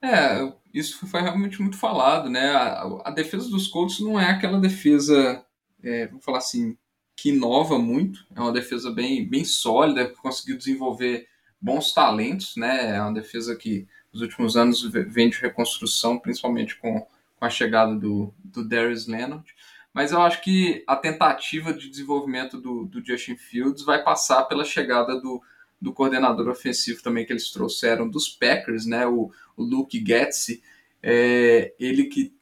[0.01, 2.49] É, isso foi realmente muito falado, né?
[2.49, 5.45] A, a defesa dos Colts não é aquela defesa,
[5.81, 6.77] é, vamos falar assim,
[7.15, 8.25] que inova muito.
[8.35, 11.25] É uma defesa bem, bem sólida, que conseguiu desenvolver
[11.63, 12.97] bons talentos, né?
[12.97, 17.95] É uma defesa que nos últimos anos vem de reconstrução, principalmente com, com a chegada
[17.95, 19.45] do, do Darius Leonard.
[19.93, 24.65] Mas eu acho que a tentativa de desenvolvimento do, do Justin Fields vai passar pela
[24.65, 25.41] chegada do,
[25.79, 29.07] do coordenador ofensivo também que eles trouxeram dos Packers, né?
[29.07, 30.61] O, o Luke Getz,
[31.01, 32.33] é, ele que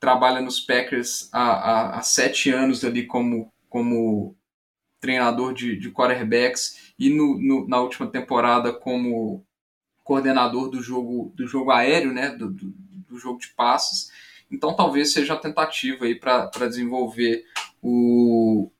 [0.00, 4.34] trabalha nos Packers há, há, há, sete anos ali como, como
[4.98, 9.44] treinador de, de quarterbacks e no, no, na última temporada como
[10.02, 12.74] coordenador do jogo, do jogo aéreo, né, do, do,
[13.08, 14.10] do jogo de passes.
[14.50, 17.44] Então talvez seja a tentativa aí para desenvolver
[17.82, 18.70] o,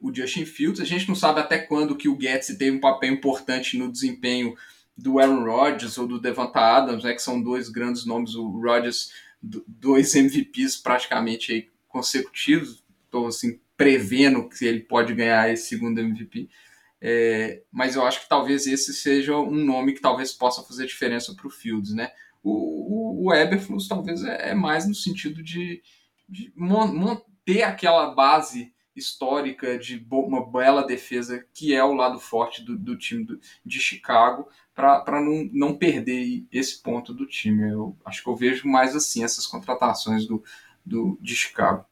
[0.00, 0.80] o Justin Fields.
[0.80, 4.56] A gente não sabe até quando que o Getz teve um papel importante no desempenho
[4.96, 9.12] do Aaron Rodgers ou do Devonta Adams, né, que são dois grandes nomes, o Rodgers,
[9.42, 16.48] dois MVPs praticamente aí consecutivos, estou assim, prevendo que ele pode ganhar esse segundo MVP,
[17.04, 21.34] é, mas eu acho que talvez esse seja um nome que talvez possa fazer diferença
[21.34, 22.12] para o Fields, né?
[22.44, 25.82] O, o, o Eberflus talvez é, é, mais no sentido de,
[26.28, 32.78] de manter aquela base histórica de uma bela defesa que é o lado forte do,
[32.78, 37.68] do time do, de Chicago para não, não perder esse ponto do time.
[37.68, 40.40] Eu acho que eu vejo mais assim essas contratações do,
[40.86, 41.84] do, de Chicago.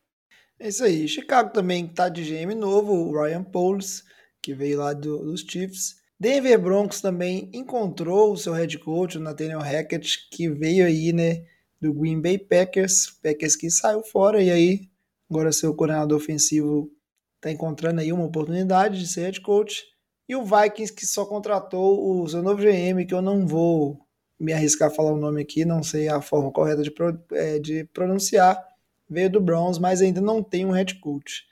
[0.56, 1.08] É isso aí.
[1.08, 4.04] Chicago também está de GM novo, o Ryan Poles,
[4.42, 6.00] que veio lá do, dos Chiefs.
[6.18, 11.44] Denver Broncos também encontrou o seu head coach, o Nathaniel Hackett, que veio aí, né,
[11.80, 14.90] do Green Bay Packers, Packers que saiu fora e aí
[15.30, 16.90] agora seu coordenador ofensivo
[17.36, 19.84] está encontrando aí uma oportunidade de ser head coach.
[20.28, 23.98] E o Vikings que só contratou o seu novo GM, que eu não vou
[24.38, 26.92] me arriscar a falar o nome aqui, não sei a forma correta de,
[27.32, 28.62] é, de pronunciar,
[29.08, 31.44] veio do Browns, mas ainda não tem um head coach.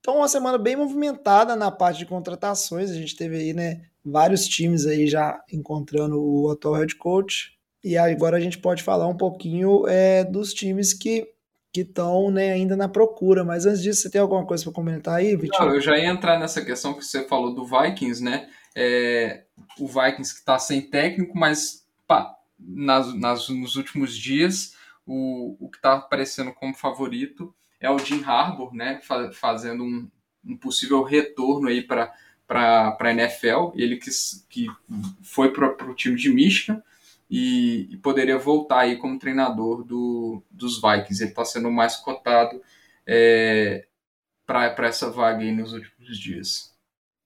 [0.00, 2.90] Então, uma semana bem movimentada na parte de contratações.
[2.90, 7.56] A gente teve aí, né, vários times aí já encontrando o atual head coach.
[7.82, 11.28] E agora a gente pode falar um pouquinho é, dos times que
[11.76, 13.44] que estão né, ainda na procura.
[13.44, 15.66] Mas antes disso, você tem alguma coisa para comentar aí, Vitinho?
[15.66, 18.48] Não, eu já ia entrar nessa questão que você falou do Vikings, né?
[18.74, 19.44] É,
[19.78, 24.74] o Vikings que está sem técnico, mas pá, nas, nas, nos últimos dias
[25.06, 29.00] o, o que está aparecendo como favorito é o Jim Harbour, né?
[29.32, 30.08] Fazendo um,
[30.44, 32.12] um possível retorno aí para
[32.46, 34.08] para a NFL, ele que,
[34.48, 34.68] que
[35.20, 36.80] foi para o time de Michigan,
[37.28, 41.22] e, e poderia voltar aí como treinador do, dos Vikings.
[41.22, 42.62] Ele está sendo mais cotado
[43.06, 43.86] é,
[44.46, 46.72] para essa vaga aí nos últimos dias.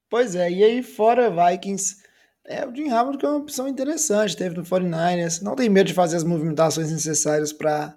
[0.09, 2.03] Pois é, e aí fora Vikings,
[2.45, 5.87] é, o Jim Harbaugh que é uma opção interessante, teve no 49ers, não tem medo
[5.87, 7.97] de fazer as movimentações necessárias para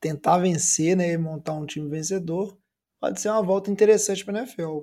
[0.00, 2.56] tentar vencer, né, e montar um time vencedor,
[3.00, 4.80] pode ser uma volta interessante para a NFL.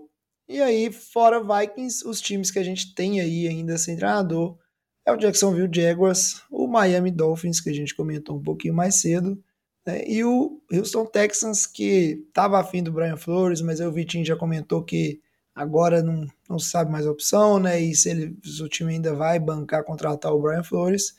[0.47, 4.57] E aí, fora Vikings, os times que a gente tem aí ainda sem treinador,
[5.05, 9.41] é o Jacksonville Jaguars, o Miami Dolphins, que a gente comentou um pouquinho mais cedo,
[9.85, 10.03] né?
[10.05, 14.35] e o Houston Texans, que estava afim do Brian Flores, mas aí o Vitinho já
[14.35, 15.21] comentou que
[15.57, 17.79] agora não, não sabe mais a opção, né?
[17.79, 21.15] E se, ele, se o time ainda vai bancar contratar o Brian Flores.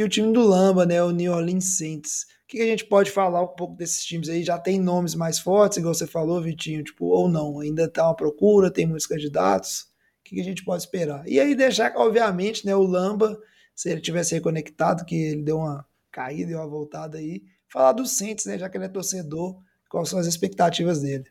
[0.00, 1.02] E o time do Lamba, né?
[1.02, 2.22] O New Orleans Saints.
[2.44, 4.42] O que, a gente pode falar um pouco desses times aí?
[4.42, 7.60] Já tem nomes mais fortes, igual você falou, Vitinho, tipo, ou não?
[7.60, 9.90] Ainda está uma procura, tem muitos candidatos
[10.24, 11.22] que, que a gente pode esperar?
[11.28, 13.38] E aí deixar, obviamente, né, o Lamba,
[13.74, 18.06] se ele tivesse reconectado, que ele deu uma caída, deu uma voltada aí, falar do
[18.06, 19.60] Saints, né, já que ele é torcedor,
[19.90, 21.24] quais são as expectativas dele.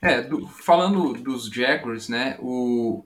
[0.00, 3.04] É, do, falando dos Jaguars, né, o,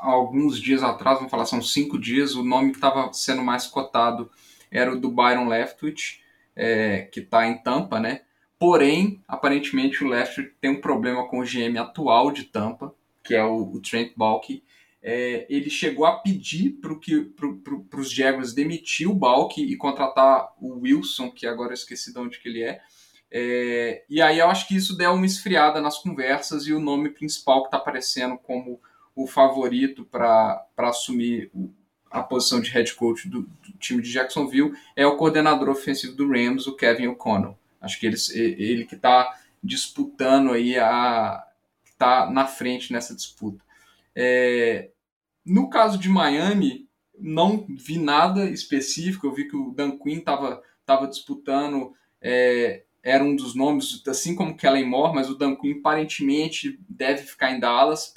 [0.00, 4.30] alguns dias atrás, vamos falar, são cinco dias, o nome que estava sendo mais cotado
[4.70, 6.20] era o do Byron Leftwich,
[6.56, 8.22] é, que está em Tampa, né,
[8.58, 13.44] porém, aparentemente o Leftwich tem um problema com o GM atual de Tampa, que é
[13.44, 14.62] o, o Trent Balk,
[15.06, 16.94] é, ele chegou a pedir para
[17.36, 22.10] pro, pro, os Jaguars demitir o Balk e contratar o Wilson, que agora eu esqueci
[22.10, 22.80] de onde que ele é.
[23.30, 24.02] é.
[24.08, 27.60] E aí eu acho que isso deu uma esfriada nas conversas e o nome principal
[27.60, 28.80] que está aparecendo como
[29.14, 31.50] o favorito para assumir
[32.10, 36.28] a posição de head coach do, do, time de Jacksonville é o coordenador ofensivo do
[36.28, 37.58] Rams, o Kevin O'Connell.
[37.80, 41.44] Acho que ele, ele que está disputando aí a
[41.84, 43.64] está na frente nessa disputa.
[44.14, 44.90] É,
[45.44, 49.26] no caso de Miami, não vi nada específico.
[49.26, 54.34] Eu vi que o Dan Quinn estava tava disputando, é, era um dos nomes, assim
[54.34, 58.10] como Kellen Moore, mas o Dan Quinn aparentemente deve ficar em Dallas,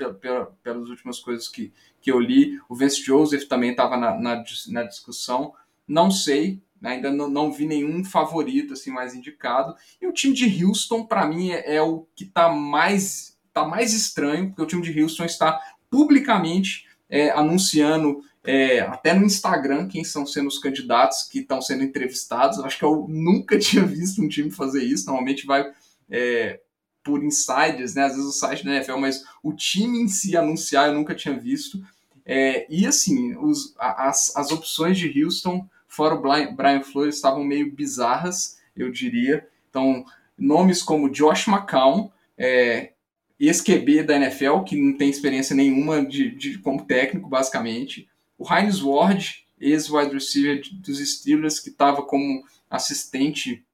[0.63, 2.57] pelas últimas coisas que, que eu li.
[2.69, 5.53] O Vance Joseph também estava na, na, na, discussão.
[5.85, 9.75] Não sei, ainda não, não, vi nenhum favorito assim mais indicado.
[10.01, 13.93] E o time de Houston, para mim, é, é, o que está mais, tá mais
[13.93, 20.01] estranho, porque o time de Houston está publicamente é, anunciando é, até no Instagram quem
[20.01, 22.59] estão sendo os candidatos que estão sendo entrevistados.
[22.59, 25.05] Acho que eu nunca tinha visto um time fazer isso.
[25.05, 25.69] Normalmente vai
[26.09, 26.61] é,
[27.03, 28.05] por insiders, né?
[28.05, 31.37] Às vezes o site da NFL, mas o time em si anunciar eu nunca tinha
[31.37, 31.83] visto.
[32.25, 37.43] É, e assim, os, as, as opções de Houston, fora o Brian, Brian Flores, estavam
[37.43, 39.45] meio bizarras, eu diria.
[39.69, 40.05] Então,
[40.37, 42.93] nomes como Josh McCown, é,
[43.37, 48.07] ex-QB da NFL, que não tem experiência nenhuma de, de como técnico, basicamente
[48.37, 53.65] o Heinz Ward, ex-wide receiver dos Steelers, que estava como assistente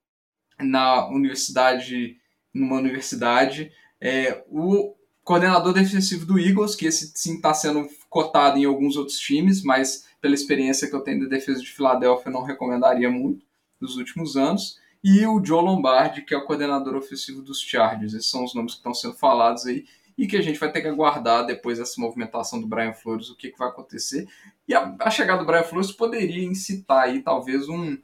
[0.59, 2.17] na universidade,
[2.53, 8.65] numa universidade, é, o coordenador defensivo do Eagles, que esse sim está sendo cotado em
[8.65, 13.09] alguns outros times, mas pela experiência que eu tenho da defesa de Filadélfia, não recomendaria
[13.09, 13.45] muito
[13.79, 14.77] nos últimos anos.
[15.03, 18.13] E o Joe Lombardi, que é o coordenador ofensivo dos Chargers.
[18.13, 19.85] Esses são os nomes que estão sendo falados aí
[20.17, 23.35] e que a gente vai ter que aguardar depois dessa movimentação do Brian Flores, o
[23.35, 24.27] que, que vai acontecer.
[24.67, 27.97] E a, a, chegada do Brian Flores poderia incitar aí talvez um,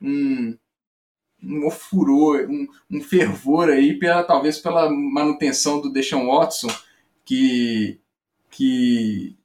[0.00, 0.56] um,
[1.42, 6.68] um furor, um, um fervor aí, pela, talvez pela manutenção do Deshaun Watson,
[7.24, 8.00] que,
[8.50, 9.36] que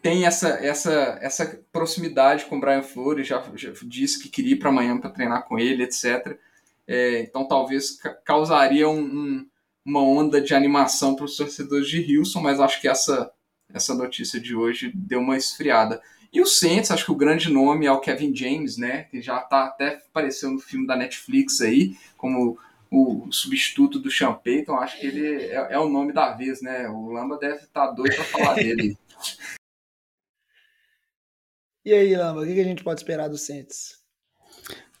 [0.00, 4.58] tem essa, essa, essa proximidade com o Brian Flores, já, já disse que queria ir
[4.58, 6.38] para amanhã para treinar com ele, etc.
[6.86, 9.46] É, então talvez causaria um, um
[9.84, 13.30] uma onda de animação para os torcedores de Houston, mas acho que essa,
[13.72, 16.00] essa notícia de hoje deu uma esfriada.
[16.32, 19.04] E o Saints, acho que o grande nome é o Kevin James, né?
[19.04, 22.58] Que já está até aparecendo no filme da Netflix aí, como
[22.90, 24.74] o substituto do Sean Payton.
[24.74, 26.88] Acho que ele é, é o nome da vez, né?
[26.88, 28.96] O Lamba deve estar tá doido para falar dele.
[31.86, 34.02] E aí, Lamba, o que a gente pode esperar do Saints?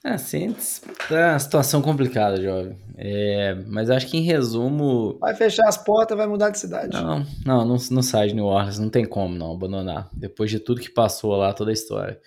[0.06, 2.76] Ah, Saints tá uma situação complicada, jovem.
[2.94, 5.16] É, mas acho que em resumo.
[5.18, 6.92] Vai fechar as portas, vai mudar de cidade.
[6.92, 10.10] Não, não, não, não sai de New Orleans, não tem como não abandonar.
[10.12, 12.20] Depois de tudo que passou lá, toda a história.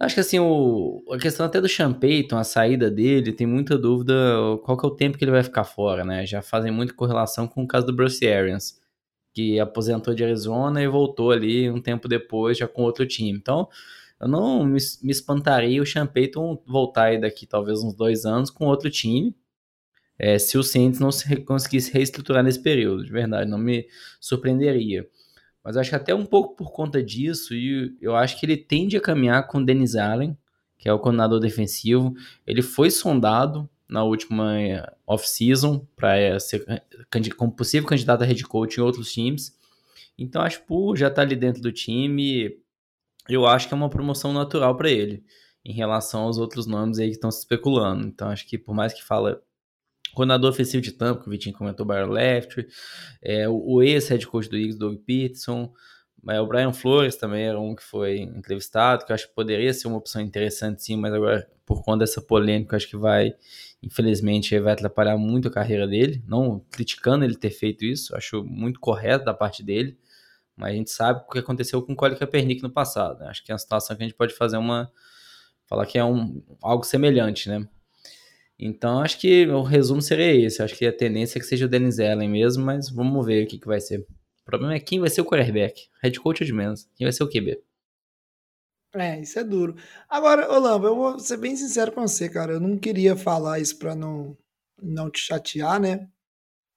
[0.00, 3.78] Acho que assim, o, a questão até do Sean Payton, a saída dele, tem muita
[3.78, 4.12] dúvida
[4.64, 6.26] qual que é o tempo que ele vai ficar fora, né?
[6.26, 8.80] Já fazem muita correlação com o caso do Bruce Arians,
[9.32, 13.30] que aposentou de Arizona e voltou ali um tempo depois já com outro time.
[13.38, 13.68] Então,
[14.22, 18.50] eu não me, me espantaria o Sean Payton voltar aí daqui talvez uns dois anos
[18.50, 19.34] com outro time,
[20.16, 23.88] é, se o Saints não se, conseguisse reestruturar nesse período, de verdade, não me
[24.20, 25.08] surpreenderia.
[25.64, 28.96] Mas acho que até um pouco por conta disso, e eu acho que ele tende
[28.96, 30.38] a caminhar com o Dennis Allen,
[30.78, 32.14] que é o coordenador defensivo.
[32.46, 36.64] Ele foi sondado na última eh, off-season para eh, ser
[37.36, 39.56] como possível candidato a head coach em outros times.
[40.18, 42.56] Então acho que já estar tá ali dentro do time,
[43.28, 45.24] eu acho que é uma promoção natural para ele,
[45.64, 48.06] em relação aos outros nomes aí que estão se especulando.
[48.06, 49.40] Então, acho que por mais que fala
[50.14, 52.66] coordenador ofensivo de Tampa, que o Vitinho comentou, Byron Left,
[53.22, 55.72] é, o, ex-head coach do Eagles, Doug Peterson,
[56.28, 59.72] é, o Brian Flores também era um que foi entrevistado, que eu acho que poderia
[59.72, 63.34] ser uma opção interessante sim, mas agora, por conta dessa polêmica, acho que vai,
[63.82, 68.78] infelizmente, vai atrapalhar muito a carreira dele, não criticando ele ter feito isso, acho muito
[68.78, 69.98] correto da parte dele,
[70.56, 73.20] mas a gente sabe o que aconteceu com o Colin Kaepernick no passado.
[73.20, 73.28] Né?
[73.28, 74.90] Acho que é uma situação que a gente pode fazer uma.
[75.66, 77.66] falar que é um, algo semelhante, né?
[78.58, 80.62] Então acho que o resumo seria esse.
[80.62, 83.48] Acho que a tendência é que seja o Dennis Allen mesmo, mas vamos ver o
[83.48, 84.00] que, que vai ser.
[84.00, 85.88] O problema é quem vai ser o quarterback.
[86.02, 86.88] Head coach é de menos.
[86.94, 87.60] Quem vai ser o QB?
[88.94, 89.74] É, isso é duro.
[90.08, 92.52] Agora, Olamba, eu vou ser bem sincero com você, cara.
[92.52, 94.36] Eu não queria falar isso pra não,
[94.80, 96.08] não te chatear, né?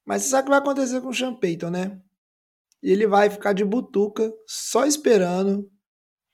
[0.05, 1.99] Mas você sabe o que vai acontecer com o Sean Payton, né?
[2.85, 5.67] E ele vai ficar de butuca, só esperando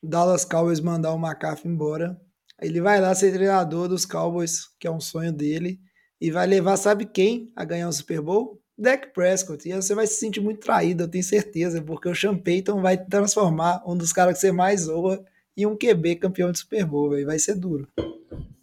[0.03, 2.19] Dallas Cowboys mandar o McCaffrey embora.
[2.61, 5.79] Ele vai lá ser treinador dos Cowboys, que é um sonho dele,
[6.19, 8.61] e vai levar, sabe quem, a ganhar o Super Bowl?
[8.77, 9.65] Dak Prescott.
[9.65, 12.97] E você vai se sentir muito traído, eu tenho certeza, porque o Sean Payton vai
[12.97, 15.23] transformar um dos caras que você mais zoa
[15.55, 17.25] em um QB campeão de Super Bowl, véio.
[17.25, 17.87] vai ser duro.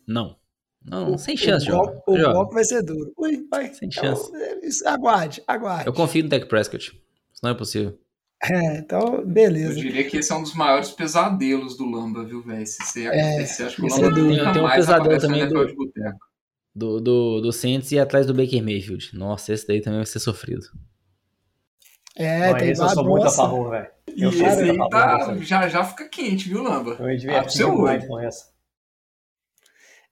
[0.07, 0.37] Não.
[0.85, 2.03] Não, o, sem chance, João.
[2.07, 3.15] O golpe vai ser duro.
[3.17, 3.73] Ui, vai.
[3.73, 4.31] Sem chance.
[4.63, 5.87] Então, aguarde, aguarde.
[5.87, 7.08] Eu confio no Dak Prescott.
[7.39, 7.97] Isso não é possível.
[8.43, 9.75] É, então, Eu beleza.
[9.81, 12.67] diria que esse é um dos maiores pesadelos do Lamba, viu, velho?
[12.67, 14.75] Se você É, acontecer, acho que o esse Lamba é do- nunca Tem um mais
[14.87, 15.67] pesadelo também do-.
[16.75, 19.11] Do, do, do Saints e atrás do Baker Mayfield.
[19.17, 20.67] Nossa, esse daí também vai ser sofrido.
[22.17, 23.87] É, Mas tem esse eu sou muito a favor, velho.
[24.17, 26.97] E Eu esse aí tá, já, já fica quente, viu, Lamba?
[26.99, 27.63] Eu me diverti
[28.09, 28.47] com essa.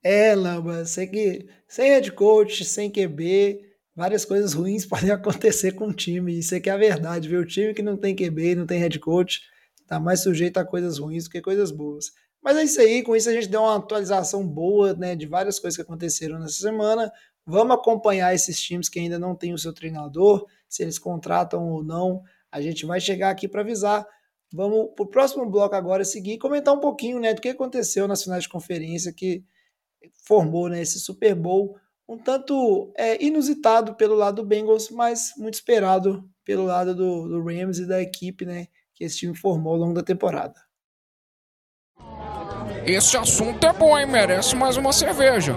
[0.00, 3.60] É, Lamba, sei que sem head coach, sem QB,
[3.96, 6.38] várias coisas ruins podem acontecer com o time.
[6.38, 7.40] Isso aqui é a verdade, viu?
[7.40, 9.40] O time que não tem QB, não tem head coach,
[9.86, 12.12] tá mais sujeito a coisas ruins do que coisas boas.
[12.42, 15.58] Mas é isso aí, com isso a gente deu uma atualização boa, né, de várias
[15.58, 17.10] coisas que aconteceram nessa semana.
[17.44, 21.82] Vamos acompanhar esses times que ainda não têm o seu treinador, se eles contratam ou
[21.82, 22.22] não.
[22.52, 24.06] A gente vai chegar aqui para avisar.
[24.52, 28.06] Vamos para o próximo bloco agora seguir e comentar um pouquinho, né, do que aconteceu
[28.06, 29.44] nas finais de conferência que
[30.24, 31.76] formou né, esse Super Bowl,
[32.08, 37.42] um tanto é, inusitado pelo lado do Bengals, mas muito esperado pelo lado do, do
[37.42, 40.54] Rams e da equipe né, que esse time formou ao longo da temporada.
[42.86, 44.06] Esse assunto é bom, hein?
[44.06, 45.54] Merece mais uma cerveja.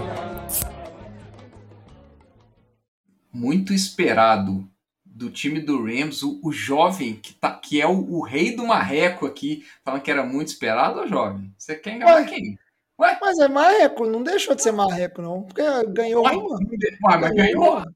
[3.32, 4.68] Muito esperado
[5.04, 8.66] do time do Rams, o, o jovem que, tá, que é o, o rei do
[8.66, 11.54] marreco aqui, falando que era muito esperado, ô jovem?
[11.56, 12.24] Você quer enganar Ué.
[12.24, 12.58] quem?
[13.00, 16.54] Ué, Mas é marreco, não deixou de ser marreco, não, porque ganhou ué, uma.
[16.56, 17.72] ué, mas ganhou.
[17.76, 17.94] uma.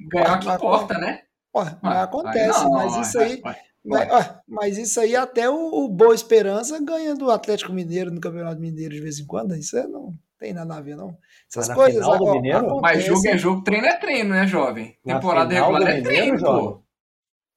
[0.00, 1.22] Ganhar que importa, né?
[1.54, 3.42] Ué, mas Ué, acontece, não, mas isso aí.
[3.44, 8.10] ué, Mas, ué, mas isso aí até o, o Boa Esperança ganha do Atlético Mineiro
[8.10, 9.54] no Campeonato Mineiro de vez em quando.
[9.54, 11.16] Isso aí não tem nada a ver, não.
[11.48, 12.00] Essas Mas coisas.
[12.04, 12.80] final do ó, Mineiro?
[12.80, 14.96] Mas jogo é jogo, treino é treino, né, jovem?
[15.04, 16.64] Temporada regular é treino, jovem?
[16.64, 16.82] pô.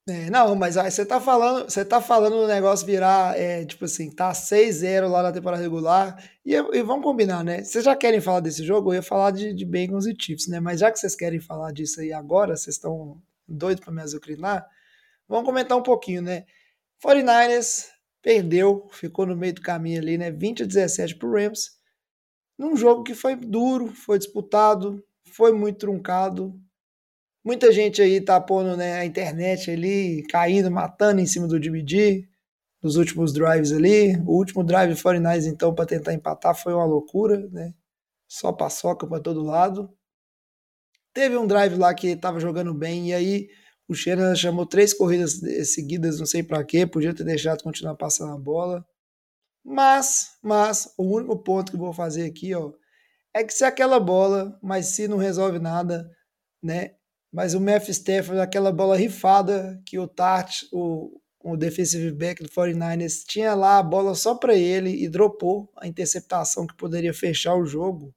[0.06, 3.86] É, não, mas aí você tá falando, você tá falando do negócio virar, é, tipo
[3.86, 6.22] assim, tá 6-0 lá na temporada regular.
[6.46, 7.64] E, e vamos combinar, né?
[7.64, 8.90] Vocês já querem falar desse jogo?
[8.90, 10.60] Eu ia falar de, de Bengals e Chiefs, né?
[10.60, 14.68] Mas já que vocês querem falar disso aí agora, vocês estão doidos pra me azucrinar,
[15.28, 16.46] vamos comentar um pouquinho, né?
[17.02, 17.88] 49ers
[18.22, 20.32] perdeu, ficou no meio do caminho ali, né?
[20.32, 21.72] 20 a 17 pro Rams.
[22.58, 25.02] Num jogo que foi duro, foi disputado,
[25.32, 26.60] foi muito truncado,
[27.44, 31.84] Muita gente aí tá pondo né, a internet ali, caindo, matando em cima do Jimmy
[32.82, 34.16] nos últimos drives ali.
[34.26, 37.74] O último drive do 49 então, para tentar empatar, foi uma loucura, né?
[38.28, 39.94] Só paçoca para todo lado.
[41.14, 43.50] Teve um drive lá que tava jogando bem, e aí
[43.88, 48.34] o Shannon chamou três corridas seguidas, não sei para quê, podia ter deixado continuar passando
[48.34, 48.86] a bola.
[49.64, 52.74] Mas, mas, o único ponto que eu vou fazer aqui, ó,
[53.34, 56.10] é que se aquela bola, mas se não resolve nada,
[56.62, 56.96] né?
[57.34, 62.50] Mas o Matthew Stafford, aquela bola rifada que o Tart, o, o defensive back do
[62.50, 67.56] 49ers, tinha lá a bola só para ele e dropou a interceptação que poderia fechar
[67.56, 68.14] o jogo.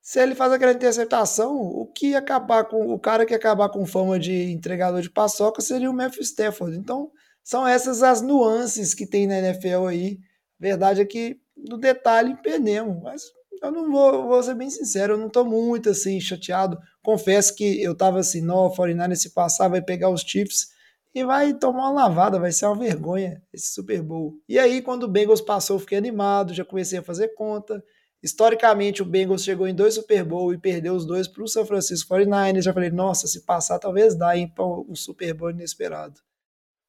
[0.00, 4.20] Se ele faz aquela interceptação, o que acabar com o cara que acabar com fama
[4.20, 6.76] de entregador de paçoca seria o Matthew Stafford.
[6.76, 7.10] Então,
[7.42, 10.18] são essas as nuances que tem na NFL aí.
[10.60, 13.22] Verdade é que no detalhe perdemos, mas
[13.60, 16.78] eu não vou, vou ser bem sincero, eu não tô muito assim chateado.
[17.02, 20.68] Confesso que eu tava assim, não, o 49 se passar vai pegar os Chiefs
[21.14, 24.34] e vai tomar uma lavada, vai ser uma vergonha esse Super Bowl.
[24.48, 27.82] E aí quando o Bengals passou, eu fiquei animado, já comecei a fazer conta.
[28.22, 31.66] Historicamente, o Bengals chegou em dois Super Bowl e perdeu os dois para o São
[31.66, 32.62] Francisco 49ers.
[32.62, 36.20] Já falei, nossa, se passar, talvez dá para um Super Bowl inesperado.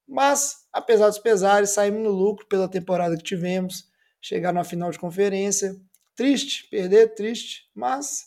[0.07, 3.91] Mas, apesar dos pesares, saímos no lucro pela temporada que tivemos.
[4.21, 5.75] Chegar na final de conferência.
[6.15, 8.25] Triste, perder, triste, mas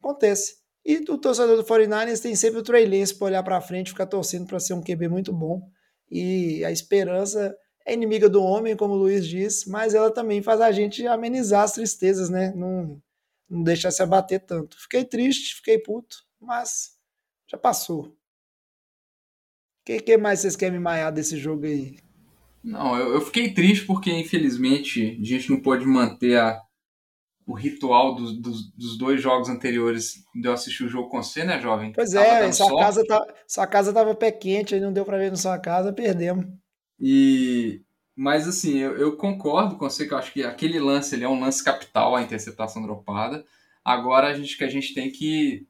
[0.00, 0.56] acontece.
[0.84, 4.06] E o torcedor do 49ers tem sempre o Trey Lance para olhar para frente, ficar
[4.06, 5.60] torcendo para ser um QB muito bom.
[6.10, 7.54] E a esperança
[7.86, 11.64] é inimiga do homem, como o Luiz diz, mas ela também faz a gente amenizar
[11.64, 12.52] as tristezas, né?
[12.54, 13.02] Não,
[13.48, 14.80] não deixar se abater tanto.
[14.80, 16.96] Fiquei triste, fiquei puto, mas
[17.46, 18.06] já passou.
[18.06, 18.14] O
[19.84, 21.98] que, que, mais vocês querem me maiar desse jogo aí?
[22.62, 26.60] Não, eu, eu, fiquei triste porque, infelizmente, a gente não pôde manter a,
[27.48, 31.44] o ritual dos, dos, dos, dois jogos anteriores de eu assistir o jogo com você,
[31.44, 31.92] né, jovem?
[31.94, 35.30] Pois é, sua casa, tá, sua casa tava pé quente, aí não deu para ver
[35.30, 36.44] na sua casa, perdemos.
[37.00, 37.80] E
[38.14, 41.28] mas assim, eu, eu, concordo com você que eu acho que aquele lance ele é
[41.28, 43.46] um lance capital, a interceptação dropada.
[43.82, 45.66] Agora a gente que a gente tem que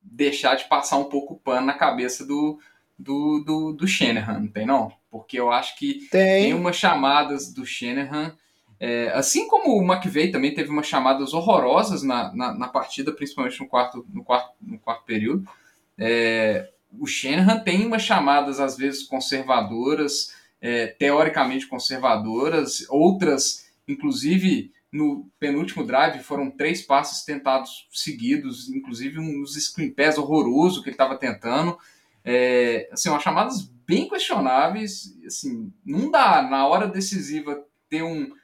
[0.00, 2.60] deixar de passar um pouco o pano na cabeça do,
[2.96, 4.92] do, do, do Shanahan, não tem não?
[5.10, 8.36] Porque eu acho que tem, tem umas chamadas do Shanahan,
[8.80, 13.58] é, assim como o McVeigh também teve umas chamadas horrorosas na, na, na partida, principalmente
[13.60, 15.48] no quarto, no quarto, no quarto período.
[15.96, 25.30] É, o Shanahan tem umas chamadas às vezes conservadoras, é, teoricamente conservadoras, outras, inclusive no
[25.38, 30.94] penúltimo drive, foram três passes tentados seguidos, inclusive um dos screen pass horroroso que ele
[30.94, 31.76] estava tentando.
[32.24, 35.14] É, assim, umas chamadas bem questionáveis.
[35.26, 38.34] Assim, não dá na hora decisiva ter um, um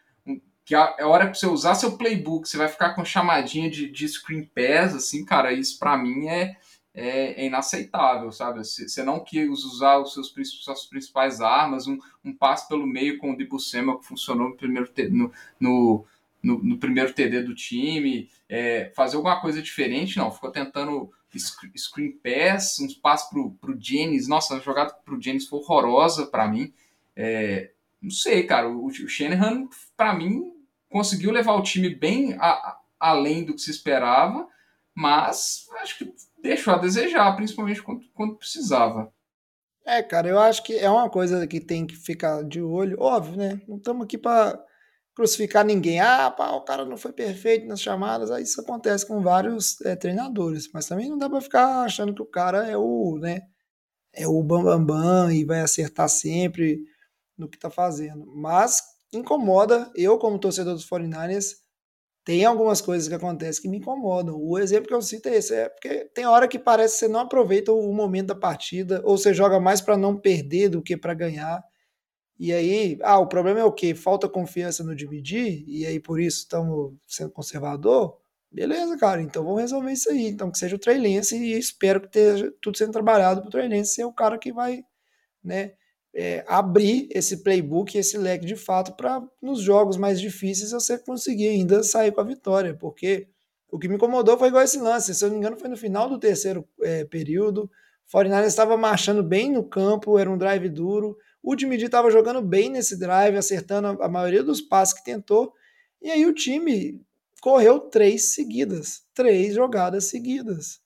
[0.64, 4.08] que é hora que você usar seu playbook, você vai ficar com chamadinha de, de
[4.08, 6.56] screen pass, assim, cara, isso para mim é,
[6.94, 8.60] é, é, inaceitável, sabe?
[8.64, 12.34] Você não quer usar os seus suas principais armas, um, um
[12.68, 16.06] pelo meio com o Samuel que funcionou no primeiro no, no,
[16.42, 21.12] no, no primeiro TD do time, é, fazer alguma coisa diferente, não, ficou tentando
[21.76, 26.46] screen pass, uns passos pro, pro Jennings, nossa, a jogada pro Jennings foi horrorosa para
[26.46, 26.72] mim,
[27.16, 30.53] é, não sei, cara, o, o Shanahan, para mim,
[30.94, 34.46] conseguiu levar o time bem a, a, além do que se esperava,
[34.94, 39.12] mas acho que deixou a desejar, principalmente quando, quando precisava.
[39.84, 42.96] É, cara, eu acho que é uma coisa que tem que ficar de olho.
[43.00, 43.60] Óbvio, né?
[43.66, 44.56] Não estamos aqui para
[45.16, 45.98] crucificar ninguém.
[45.98, 48.30] Ah, pá, o cara não foi perfeito nas chamadas.
[48.30, 50.70] Aí isso acontece com vários é, treinadores.
[50.72, 53.42] Mas também não dá para ficar achando que o cara é o, né?
[54.12, 56.84] É o bambambam bam, bam, e vai acertar sempre
[57.36, 58.24] no que tá fazendo.
[58.26, 61.56] Mas incomoda, eu como torcedor dos 49ers,
[62.24, 64.36] tem algumas coisas que acontecem que me incomodam.
[64.40, 67.08] O exemplo que eu cito é esse, é porque tem hora que parece que você
[67.08, 70.96] não aproveita o momento da partida, ou você joga mais para não perder do que
[70.96, 71.62] para ganhar.
[72.38, 73.94] E aí, ah, o problema é o quê?
[73.94, 78.18] Falta confiança no dividir, e aí por isso estamos sendo conservador?
[78.50, 80.26] Beleza, cara, então vamos resolver isso aí.
[80.28, 83.50] Então que seja o Trey Lance, e espero que esteja tudo sendo trabalhado para o
[83.50, 84.82] Trey Lance ser o cara que vai,
[85.42, 85.74] né,
[86.14, 91.48] é, abrir esse playbook, esse leque de fato, para nos jogos mais difíceis você conseguir
[91.48, 93.26] ainda sair com a vitória, porque
[93.68, 95.76] o que me incomodou foi igual esse lance, se eu não me engano foi no
[95.76, 97.64] final do terceiro é, período,
[98.06, 102.40] o 49 estava marchando bem no campo, era um drive duro, o Dimidi estava jogando
[102.40, 105.52] bem nesse drive, acertando a maioria dos passes que tentou,
[106.00, 107.00] e aí o time
[107.40, 110.80] correu três seguidas, três jogadas seguidas,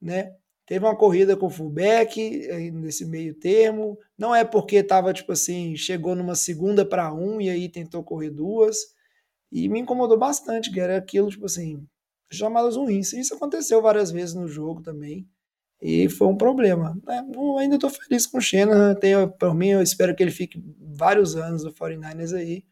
[0.00, 0.32] né?
[0.70, 3.98] Teve uma corrida com o fullback eh, nesse meio termo.
[4.20, 8.28] Não é porque estava, tipo assim, chegou numa segunda para um e aí tentou correr
[8.28, 8.76] duas.
[9.50, 11.82] E me incomodou bastante, que era aquilo, tipo assim,
[12.30, 13.14] chamadas ruins.
[13.14, 15.26] Isso aconteceu várias vezes no jogo também.
[15.80, 17.00] E foi um problema.
[17.08, 18.94] É, eu ainda estou feliz com o Shanahan.
[18.94, 22.62] Tenho, por mim, eu espero que ele fique vários anos no 49ers aí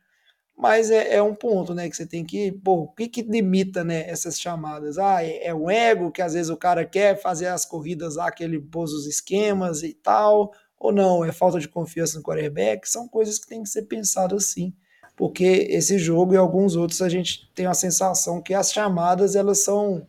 [0.59, 3.85] mas é, é, um ponto, né, que você tem que, pô, o que que limita,
[3.85, 4.99] né, essas chamadas?
[4.99, 8.33] Ah, é, é o ego, que às vezes o cara quer fazer as corridas lá,
[8.33, 12.89] que ele pôs os esquemas e tal, ou não, é falta de confiança no quarterback,
[12.89, 14.73] são coisas que tem que ser pensado assim,
[15.17, 19.65] porque esse jogo e alguns outros a gente tem a sensação que as chamadas, elas
[19.65, 20.07] são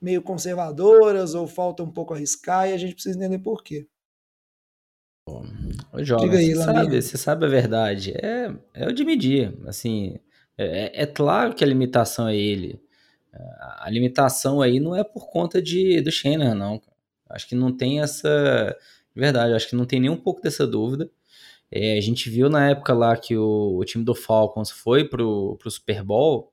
[0.00, 3.86] meio conservadoras, ou falta um pouco arriscar, e a gente precisa entender por quê.
[5.92, 8.12] Ô, Joga, aí, você, sabe, você sabe a verdade.
[8.16, 9.56] É, é o de medir.
[9.66, 10.18] Assim,
[10.56, 12.80] é, é, claro que a limitação é ele.
[13.78, 16.82] A limitação aí não é por conta de, do Shanahan, não.
[17.28, 18.76] Acho que não tem essa.
[19.14, 21.10] De verdade, acho que não tem nem um pouco dessa dúvida.
[21.70, 25.56] É, a gente viu na época lá que o, o time do Falcons foi pro,
[25.58, 26.52] pro Super Bowl.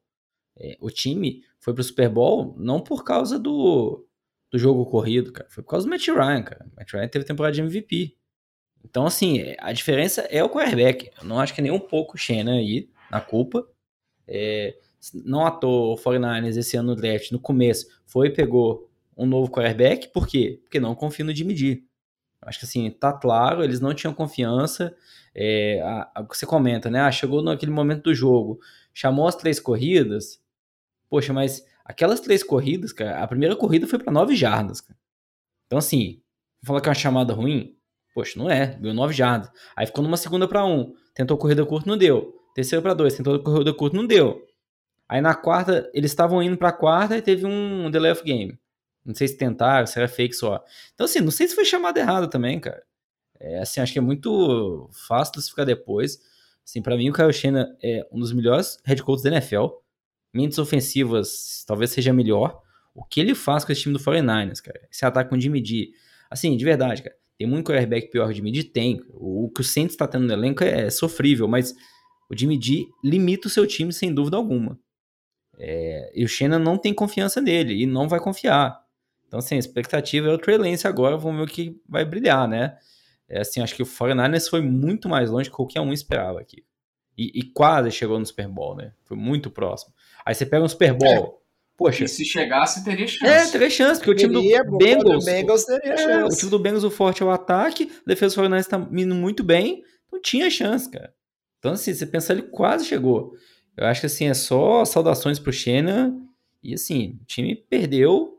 [0.55, 4.05] É, o time foi pro Super Bowl não por causa do,
[4.51, 5.49] do jogo corrido, cara.
[5.49, 6.65] Foi por causa do Matt Ryan, cara.
[6.71, 8.15] O Matt Ryan teve temporada de MVP.
[8.83, 11.11] Então, assim, a diferença é o quarterback.
[11.19, 13.67] Eu não acho que é nem um pouco o Shannon aí na culpa.
[14.27, 14.77] É,
[15.13, 19.25] não à toa o 49ers esse ano no draft, no começo, foi e pegou um
[19.25, 20.09] novo quarterback.
[20.09, 20.59] Por quê?
[20.63, 21.83] Porque não confia no Jimmy G.
[22.41, 24.95] Acho que assim, tá claro, eles não tinham confiança.
[25.35, 27.01] É, a, a, você comenta, né?
[27.01, 28.59] Ah, chegou naquele momento do jogo,
[28.93, 30.41] chamou as três corridas.
[31.09, 34.97] Poxa, mas aquelas três corridas, cara, a primeira corrida foi para nove jardas, cara.
[35.65, 36.21] Então, assim,
[36.61, 37.77] vou falar que é uma chamada ruim,
[38.17, 39.47] Poxa, não é, deu 9 jardas.
[39.75, 42.33] Aí ficou numa segunda para um, tentou corrida curta, não deu.
[42.55, 44.43] Terceiro para dois, tentou corrida curta, não deu.
[45.07, 48.57] Aí na quarta, eles estavam indo pra quarta e teve um delay of game.
[49.07, 50.61] Não sei se tentaram, se era fake só.
[50.93, 52.83] Então, assim, não sei se foi chamada errada também, cara.
[53.39, 56.19] É, assim, acho que é muito fácil classificar depois.
[56.65, 59.67] Assim, para mim, o Kyle Shanahan é um dos melhores head coaches da NFL.
[60.33, 62.61] Mentes ofensivas, talvez seja melhor.
[62.93, 64.87] O que ele faz com esse time do 49ers, cara?
[64.91, 65.91] Esse ataque com o Jimmy G.
[66.29, 67.15] Assim, de verdade, cara.
[67.37, 68.65] Tem muito quarterback pior de medir?
[68.65, 68.99] Tem.
[69.09, 71.73] O que o Saints está tendo no elenco é sofrível, mas
[72.29, 74.77] o Jimmy G limita o seu time sem dúvida alguma.
[75.59, 78.86] É, e o Shannon não tem confiança nele e não vai confiar.
[79.27, 82.47] Então, assim, a expectativa é o Trey Lance agora, vamos ver o que vai brilhar,
[82.47, 82.77] né?
[83.27, 86.63] É, assim, acho que o 49ers foi muito mais longe que qualquer um esperava aqui.
[87.17, 88.93] E, e, quase chegou no Super Bowl, né?
[89.03, 89.93] Foi muito próximo.
[90.25, 91.41] Aí você pega um Super Bowl,
[91.77, 92.05] Poxa.
[92.05, 93.31] E se chegasse, teria chance.
[93.31, 95.25] É, teria chance, porque o time teria, do Bengals.
[95.25, 96.35] Bengals teria é, chance.
[96.35, 99.13] O time do Bengals, o forte é o ataque, a defesa do Fortnite está indo
[99.13, 101.13] muito bem, não tinha chance, cara.
[101.59, 103.33] Então, assim, você pensar, ele quase chegou.
[103.75, 106.15] Eu acho que, assim, é só saudações pro Xena.
[106.63, 108.36] E, assim, o time perdeu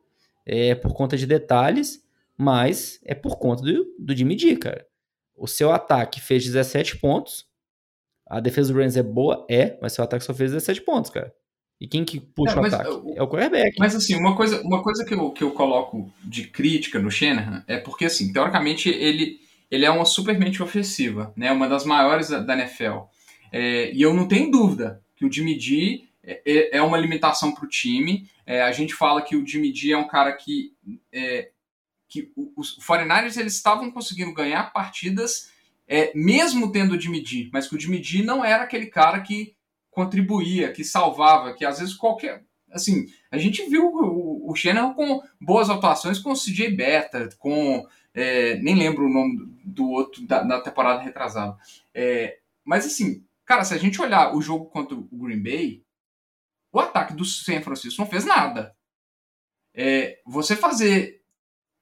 [0.49, 2.03] é, por conta de detalhes,
[2.37, 4.87] mas é por conta do, do Jimmy D, cara.
[5.37, 7.47] o seu ataque fez 17 pontos,
[8.27, 9.47] a defesa do Rams é boa?
[9.49, 11.33] É, mas seu ataque só fez 17 pontos, cara.
[11.81, 12.91] E quem que puxa é, o ataque?
[13.15, 13.77] é o quarterback.
[13.79, 17.63] Mas assim, uma coisa, uma coisa que, eu, que eu coloco de crítica no Shanahan
[17.67, 19.39] é porque, assim, teoricamente ele,
[19.71, 21.53] ele é uma supermente ofensiva, né?
[21.53, 23.05] Uma das maiores da, da NFL.
[23.53, 27.55] É, e eu não tenho dúvida que o Jimmy G é, é, é uma limitação
[27.55, 28.29] para o time.
[28.45, 30.75] É, a gente fala que o Jimmy G é um cara que,
[31.11, 31.51] é,
[32.07, 35.51] que os 49ers eles estavam conseguindo ganhar partidas
[35.87, 39.21] é, mesmo tendo o Jimmy G, mas que o Jimmy G não era aquele cara
[39.21, 39.55] que
[39.91, 42.45] contribuía, que salvava, que às vezes qualquer.
[42.71, 47.87] Assim, a gente viu o, o Shannon com boas atuações com o CJ Beta, com.
[48.13, 51.57] É, nem lembro o nome do outro da, da temporada retrasada.
[52.65, 55.83] Mas assim, cara, se a gente olhar o jogo contra o Green Bay,
[56.79, 58.75] o ataque do San Francisco não fez nada.
[59.75, 61.23] É, você fazer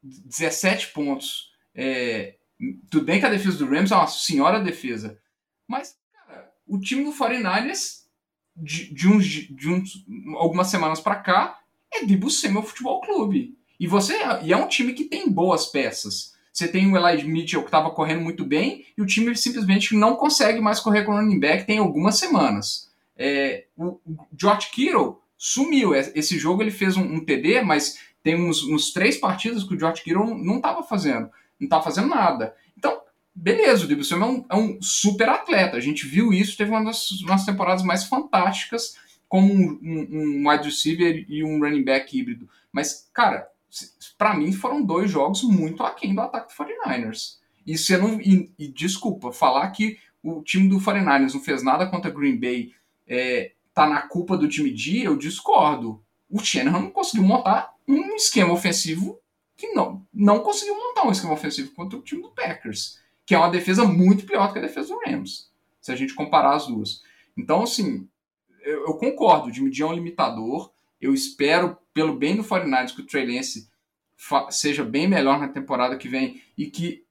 [0.03, 2.37] 17 pontos é,
[2.91, 5.19] tudo bem que a defesa do Rams é uma senhora defesa.
[5.69, 8.05] Mas, cara, o time do 49ers,
[8.57, 11.61] de, de, uns, de uns, algumas semanas para cá,
[11.93, 13.57] é Debo Samuel Futebol Clube.
[13.79, 16.35] E, você, e é um time que tem boas peças.
[16.51, 20.17] Você tem o Elijah Mitchell que estava correndo muito bem e o time simplesmente não
[20.17, 22.91] consegue mais correr com o running back tem algumas semanas.
[23.17, 24.01] É, o,
[24.39, 25.95] George Kittle sumiu.
[25.95, 29.75] É, esse jogo ele fez um, um TD, mas tem uns, uns três partidas que
[29.75, 32.55] o George Kittle não estava fazendo não tá fazendo nada.
[32.77, 33.01] Então,
[33.35, 35.77] beleza, o Debo é um, é um, super atleta.
[35.77, 38.97] A gente viu isso, teve uma das, uma das temporadas mais fantásticas
[39.29, 42.49] como um, um, um wide receiver e um running back híbrido.
[42.71, 43.49] Mas, cara,
[44.17, 47.39] para mim foram dois jogos muito aquém do ataque do 49ers.
[47.67, 48.21] E não.
[48.21, 52.73] E, e, desculpa, falar que o time do 49ers não fez nada contra Green Bay
[53.07, 56.03] é, tá na culpa do time de, eu discordo.
[56.29, 59.21] O Shanahan não conseguiu montar um esquema ofensivo
[59.57, 63.39] que não, não conseguiu montar um esquema ofensivo contra o time do Packers, que é
[63.39, 65.51] uma defesa muito pior do que a defesa do Rams,
[65.81, 67.03] se a gente comparar as duas.
[67.37, 68.09] Então, assim,
[68.63, 72.95] eu, eu concordo, o Jimmy G é um limitador, eu espero, pelo bem do 49ers,
[72.95, 73.69] que o Trey Lance
[74.51, 77.05] seja bem melhor na temporada que vem e que,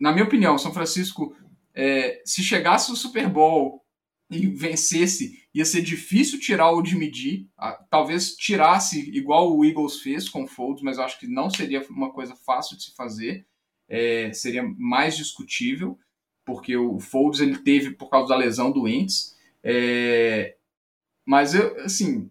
[0.00, 1.36] na minha opinião, o São Francisco,
[1.74, 3.84] é, se chegasse no Super Bowl
[4.30, 7.46] e vencesse, ia ser difícil tirar o Jimmy G.
[7.90, 11.84] Talvez tirasse igual o Eagles fez com o Folds, mas eu acho que não seria
[11.90, 13.46] uma coisa fácil de se fazer.
[13.88, 15.98] É, seria mais discutível,
[16.44, 19.34] porque o Folds ele teve por causa da lesão doentes.
[19.64, 20.56] É,
[21.24, 22.30] mas eu, assim,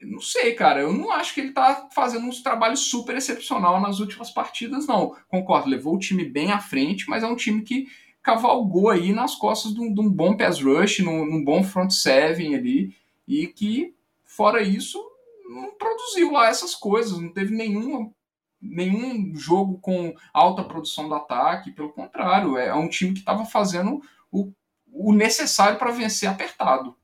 [0.00, 0.80] não sei, cara.
[0.80, 5.16] Eu não acho que ele tá fazendo um trabalho super excepcional nas últimas partidas, não.
[5.28, 7.86] Concordo, levou o time bem à frente, mas é um time que
[8.22, 11.90] cavalgou aí nas costas de um, de um bom pass rush, num, num, bom front
[11.90, 12.94] seven ali,
[13.26, 13.94] e que,
[14.24, 15.02] fora isso,
[15.48, 18.12] não produziu lá essas coisas, não teve nenhum,
[18.60, 24.02] nenhum jogo com alta produção do ataque, pelo contrário, é, um time que estava fazendo
[24.30, 24.52] o,
[24.92, 26.94] o necessário para vencer apertado.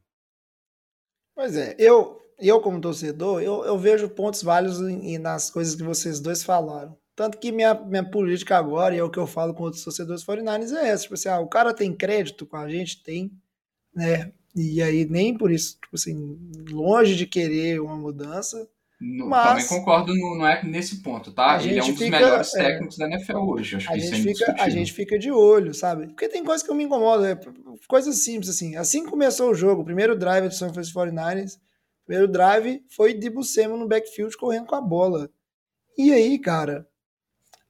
[1.34, 5.82] Pois é, eu, eu como torcedor, eu, eu vejo pontos válidos em, nas coisas que
[5.82, 6.96] vocês dois falaram.
[7.16, 10.24] Tanto que minha, minha política agora, e é o que eu falo com outros torcedores
[10.24, 11.04] 49 é essa.
[11.04, 13.02] Tipo assim, ah, o cara tem crédito com a gente?
[13.02, 13.30] Tem,
[13.94, 14.32] né?
[14.54, 16.38] E aí, nem por isso, tipo assim,
[16.70, 18.68] longe de querer uma mudança.
[19.00, 21.60] No, mas, também concordo, no, não é nesse ponto, tá?
[21.62, 22.62] Ele é um dos fica, melhores é.
[22.62, 23.76] técnicos é, da NFL hoje.
[23.76, 26.06] Acho a, que gente é fica, a gente fica de olho, sabe?
[26.06, 27.38] Porque tem coisa que eu me incomodo, é,
[27.88, 28.76] coisas simples assim.
[28.76, 31.58] Assim começou o jogo, o primeiro drive do São Francisco 49ers,
[32.06, 35.28] primeiro drive foi de Buscema no backfield correndo com a bola.
[35.98, 36.86] E aí, cara,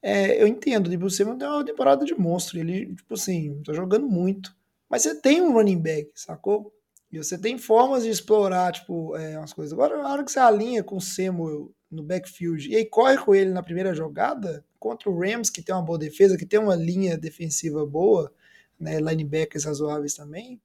[0.07, 3.73] é, eu entendo, tipo, você não tem uma temporada de monstro, ele, tipo assim, tá
[3.73, 4.55] jogando muito.
[4.87, 6.71] Mas você tem um running back, sacou?
[7.11, 9.73] E você tem formas de explorar, tipo, é, umas coisas.
[9.73, 13.35] Agora, na hora que você alinha com o Samuel no backfield e aí corre com
[13.35, 16.77] ele na primeira jogada, contra o Rams, que tem uma boa defesa, que tem uma
[16.77, 18.31] linha defensiva boa,
[18.79, 20.61] né, linebackers razoáveis também,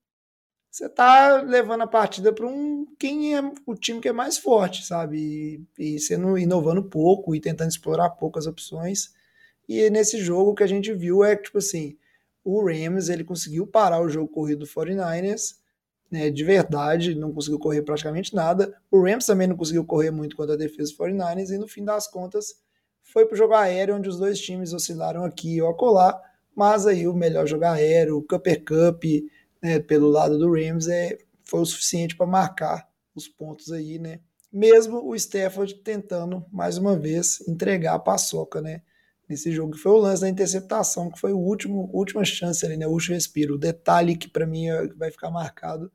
[0.70, 4.86] você tá levando a partida para um quem é o time que é mais forte,
[4.86, 5.66] sabe?
[5.78, 9.14] E, e sendo inovando pouco e tentando explorar poucas opções.
[9.70, 11.96] E nesse jogo que a gente viu é tipo assim,
[12.44, 15.58] o Rams ele conseguiu parar o jogo corrido do 49ers,
[16.10, 18.76] né, de verdade, não conseguiu correr praticamente nada.
[18.90, 21.86] O Rams também não conseguiu correr muito contra a defesa do 49ers e no fim
[21.86, 22.56] das contas
[23.04, 26.20] foi para o jogo aéreo onde os dois times oscilaram aqui ou acolá,
[26.56, 29.04] mas aí o melhor jogo aéreo, o Cupper Cup,
[29.62, 34.20] né, pelo lado do Rams é, foi o suficiente para marcar os pontos aí, né?
[34.52, 38.82] Mesmo o Stafford tentando mais uma vez entregar a paçoca, né?
[39.30, 42.76] Nesse jogo, que foi o lance da interceptação, que foi o último, última chance ali,
[42.76, 42.88] né?
[42.88, 43.56] O último respiro.
[43.56, 45.92] O detalhe que para mim é, vai ficar marcado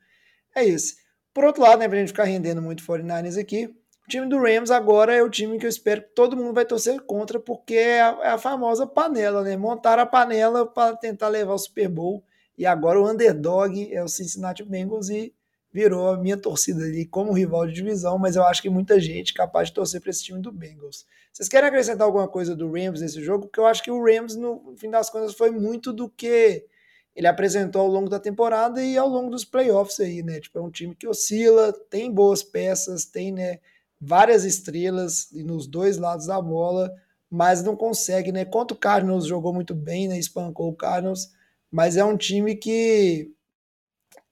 [0.55, 0.97] é esse.
[1.33, 3.67] Por outro lado, né, pra gente ficar rendendo muito 49ers aqui,
[4.07, 6.65] O time do Rams agora é o time que eu espero que todo mundo vai
[6.65, 9.57] torcer contra, porque é a, é a famosa panela, né?
[9.57, 12.23] Montaram a panela para tentar levar o Super Bowl.
[12.57, 15.35] E agora o underdog é o Cincinnati Bengals e
[15.73, 19.35] virou a minha torcida ali como rival de divisão, mas eu acho que muita gente
[19.35, 21.05] capaz de torcer para esse time do Bengals.
[21.35, 23.47] Vocês querem acrescentar alguma coisa do Rams nesse jogo?
[23.47, 26.65] Porque eu acho que o Rams, no fim das contas, foi muito do que
[27.13, 30.39] ele apresentou ao longo da temporada e ao longo dos playoffs aí, né?
[30.39, 33.59] Tipo, é um time que oscila, tem boas peças, tem, né,
[34.01, 36.89] várias estrelas nos dois lados da bola,
[37.29, 38.45] mas não consegue, né?
[38.45, 40.17] Contra o Cardinals jogou muito bem, né?
[40.17, 41.31] Espancou o Cardinals,
[41.69, 43.33] mas é um time que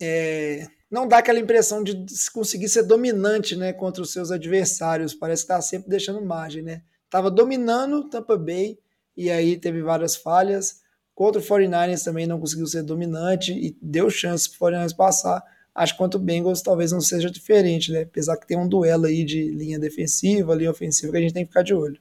[0.01, 5.15] é, não dá aquela impressão de conseguir ser dominante, né, contra os seus adversários.
[5.15, 6.83] Parece que está sempre deixando margem, né?
[7.13, 8.79] Tava dominando Tampa Bay
[9.15, 10.81] e aí teve várias falhas.
[11.15, 15.43] Contra o 49ers também não conseguiu ser dominante e deu chance para o 49ers passar.
[15.75, 18.05] Acho que quanto o Bengals talvez não seja diferente, né?
[18.05, 21.45] Apesar que tem um duelo aí de linha defensiva, linha ofensiva que a gente tem
[21.45, 22.01] que ficar de olho.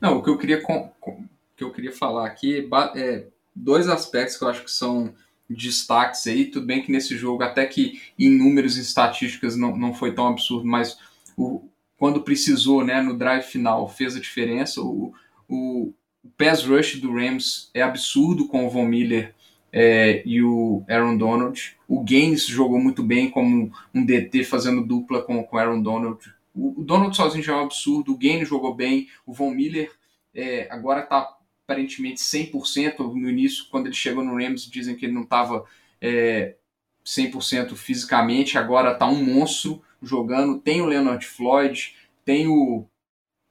[0.00, 1.26] Não, o que eu queria, com, com,
[1.56, 5.12] que eu queria falar aqui é dois aspectos que eu acho que são
[5.50, 6.44] destaques aí.
[6.44, 10.28] Tudo bem que nesse jogo, até que em números e estatísticas não, não foi tão
[10.28, 10.96] absurdo, mas
[11.36, 14.80] o, quando precisou, né, no drive final, fez a diferença.
[14.80, 15.12] O,
[15.48, 15.92] o,
[16.36, 19.34] pass rush do Rams é absurdo com o Von Miller
[19.72, 21.76] é, e o Aaron Donald.
[21.86, 26.18] O Gaines jogou muito bem como um DT fazendo dupla com o Aaron Donald.
[26.54, 29.90] O, o, Donald sozinho já é um absurdo, o Gaines jogou bem, o Von Miller
[30.34, 31.28] é, agora está
[31.64, 35.64] aparentemente 100% no início, quando ele chegou no Rams, dizem que ele não estava
[36.00, 36.56] é,
[37.04, 40.58] 100% fisicamente, agora está um monstro jogando.
[40.58, 41.94] Tem o Leonard Floyd,
[42.24, 42.86] tem o.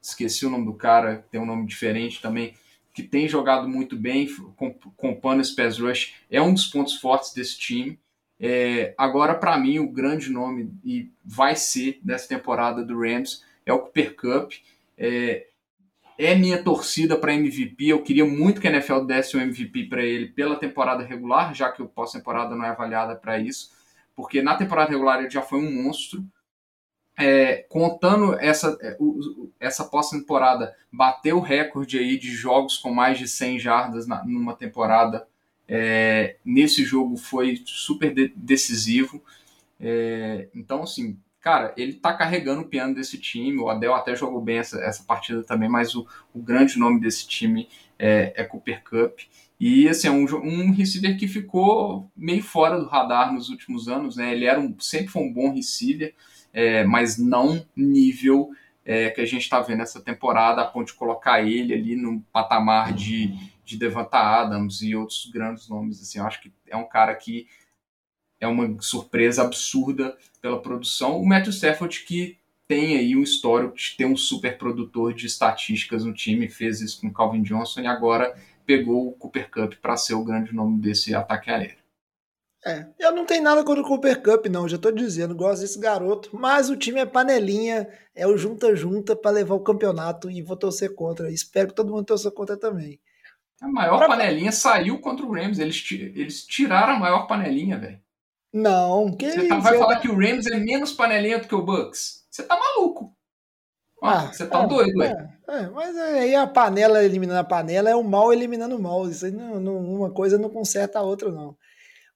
[0.01, 2.54] Esqueci o nome do cara, tem um nome diferente também,
[2.93, 4.28] que tem jogado muito bem,
[4.97, 6.16] compando esse pass rush.
[6.30, 7.97] É um dos pontos fortes desse time.
[8.38, 13.72] É, agora, para mim, o grande nome, e vai ser dessa temporada do Rams, é
[13.72, 14.51] o Cooper Cup.
[14.97, 15.47] É,
[16.18, 17.88] é minha torcida para MVP.
[17.88, 21.72] Eu queria muito que a NFL desse o MVP para ele pela temporada regular, já
[21.72, 23.72] que o pós-temporada não é avaliada para isso,
[24.16, 26.24] porque na temporada regular ele já foi um monstro.
[27.16, 28.97] É, contando essa, é,
[29.59, 34.55] essa pós-temporada, bateu o recorde aí de jogos com mais de 100 jardas na, numa
[34.55, 35.28] temporada.
[35.68, 39.24] É, nesse jogo foi super de, decisivo.
[39.80, 43.60] É, então, assim, cara, ele tá carregando o piano desse time.
[43.60, 47.28] O Adel até jogou bem essa, essa partida também, mas o, o grande nome desse
[47.28, 47.68] time
[48.00, 49.20] é, é Cooper Cup.
[49.60, 54.16] E assim, é um, um receiver que ficou meio fora do radar nos últimos anos.
[54.16, 54.32] Né?
[54.32, 56.16] Ele era um, sempre foi um bom receiver,
[56.54, 58.50] é, mas não nível
[58.86, 62.22] é, que a gente está vendo essa temporada, a ponto de colocar ele ali no
[62.32, 63.34] patamar de,
[63.66, 63.78] de
[64.14, 66.02] Adams e outros grandes nomes.
[66.02, 67.48] Assim, eu acho que é um cara que
[68.44, 71.20] é uma surpresa absurda pela produção.
[71.20, 72.38] O Matthew Stafford, que
[72.68, 77.00] tem aí um histórico de ter um super produtor de estatísticas no time, fez isso
[77.00, 78.36] com o Calvin Johnson e agora
[78.66, 81.78] pegou o Cooper Cup para ser o grande nome desse ataque aéreo.
[82.66, 85.78] É, eu não tenho nada contra o Cooper Cup, não, já tô dizendo, gosto desse
[85.78, 90.56] garoto, mas o time é panelinha, é o junta-junta para levar o campeonato e vou
[90.56, 91.30] torcer contra.
[91.30, 93.00] Espero que todo mundo torça contra também.
[93.62, 94.08] A maior pra...
[94.08, 98.03] panelinha saiu contra o Rams, eles, eles tiraram a maior panelinha, velho.
[98.54, 101.66] Não, que Você tá, vai falar que o Rams é menos panelinha do que o
[101.66, 102.24] Bucks?
[102.30, 103.12] Você tá maluco.
[104.01, 107.95] Ah, você tá é, doido, é, é, mas aí a panela eliminando a panela é
[107.95, 109.10] o mal eliminando o mal.
[109.10, 111.56] Isso aí não, não, uma coisa não conserta a outra, não.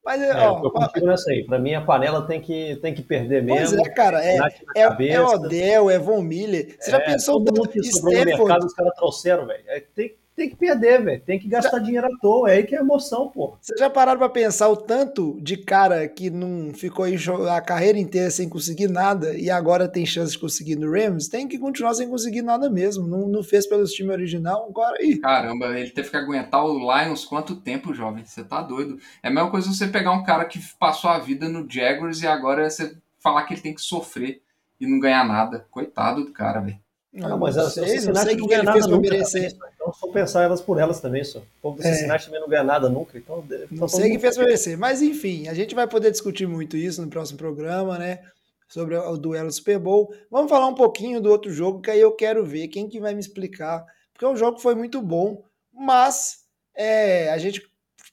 [0.03, 1.45] Mas, é, ó, eu contigo nessa aí.
[1.45, 3.77] Pra mim, a panela tem que, tem que perder mesmo.
[3.77, 4.23] Pois é, cara.
[4.23, 4.37] É,
[4.75, 6.77] é, é Odell, é Von Miller.
[6.79, 9.63] Você já é, pensou todo mundo que sobrou no mercado, os caras trouxeram, velho.
[9.67, 11.21] É, tem, tem que perder, velho.
[11.25, 11.83] Tem que gastar já...
[11.83, 12.51] dinheiro à toa.
[12.51, 13.57] É aí que é emoção, pô.
[13.59, 17.17] Vocês já pararam pra pensar o tanto de cara que não ficou aí
[17.49, 21.27] a carreira inteira sem conseguir nada e agora tem chance de conseguir no Rams?
[21.27, 23.07] Tem que continuar sem conseguir nada mesmo.
[23.07, 25.03] Não, não fez pelo time original, agora.
[25.03, 25.17] Ih.
[25.17, 28.23] Caramba, ele teve que aguentar o Lions quanto tempo, jovem?
[28.23, 28.99] Você tá doido.
[29.23, 32.27] É a mesma coisa você pegar um cara que passou a vida no Jaguars e
[32.27, 34.39] agora você falar que ele tem que sofrer
[34.79, 35.65] e não ganhar nada.
[35.71, 36.77] Coitado do cara, velho.
[37.11, 39.51] Não, mas não sei, não sei o que ele fez pra merecer.
[39.51, 41.39] Também, então, só pensar elas por elas também, só.
[41.39, 41.93] O povo do é.
[41.93, 43.43] Cincinnati também não ganha nada nunca, então...
[43.71, 47.09] Não sei que fez merecer, mas enfim, a gente vai poder discutir muito isso no
[47.09, 48.19] próximo programa, né?
[48.67, 50.13] Sobre o duelo Super Bowl.
[50.29, 53.13] Vamos falar um pouquinho do outro jogo, que aí eu quero ver quem que vai
[53.13, 56.39] me explicar, porque o jogo foi muito bom, mas
[56.75, 57.61] é, a gente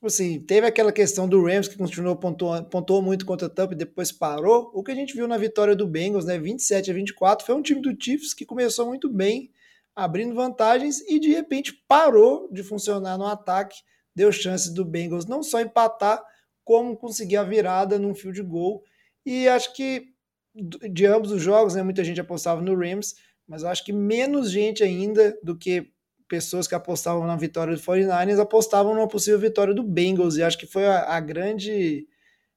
[0.05, 3.73] tipo assim, teve aquela questão do Rams que continuou pontuando, pontuou muito contra o Tampa
[3.73, 4.71] e depois parou.
[4.75, 7.63] O que a gente viu na vitória do Bengals, né, 27 a 24, foi um
[7.63, 9.51] time do Chiefs que começou muito bem,
[9.95, 13.77] abrindo vantagens e de repente parou de funcionar no ataque,
[14.15, 16.23] deu chances do Bengals não só empatar,
[16.65, 18.83] como conseguir a virada num field goal.
[19.25, 20.15] E acho que
[20.55, 21.83] de ambos os jogos, né?
[21.83, 23.15] Muita gente apostava no Rams,
[23.47, 25.91] mas eu acho que menos gente ainda do que
[26.29, 30.37] pessoas que apostavam na vitória do 49ers apostavam numa possível vitória do Bengals.
[30.37, 32.07] E acho que foi a, a grande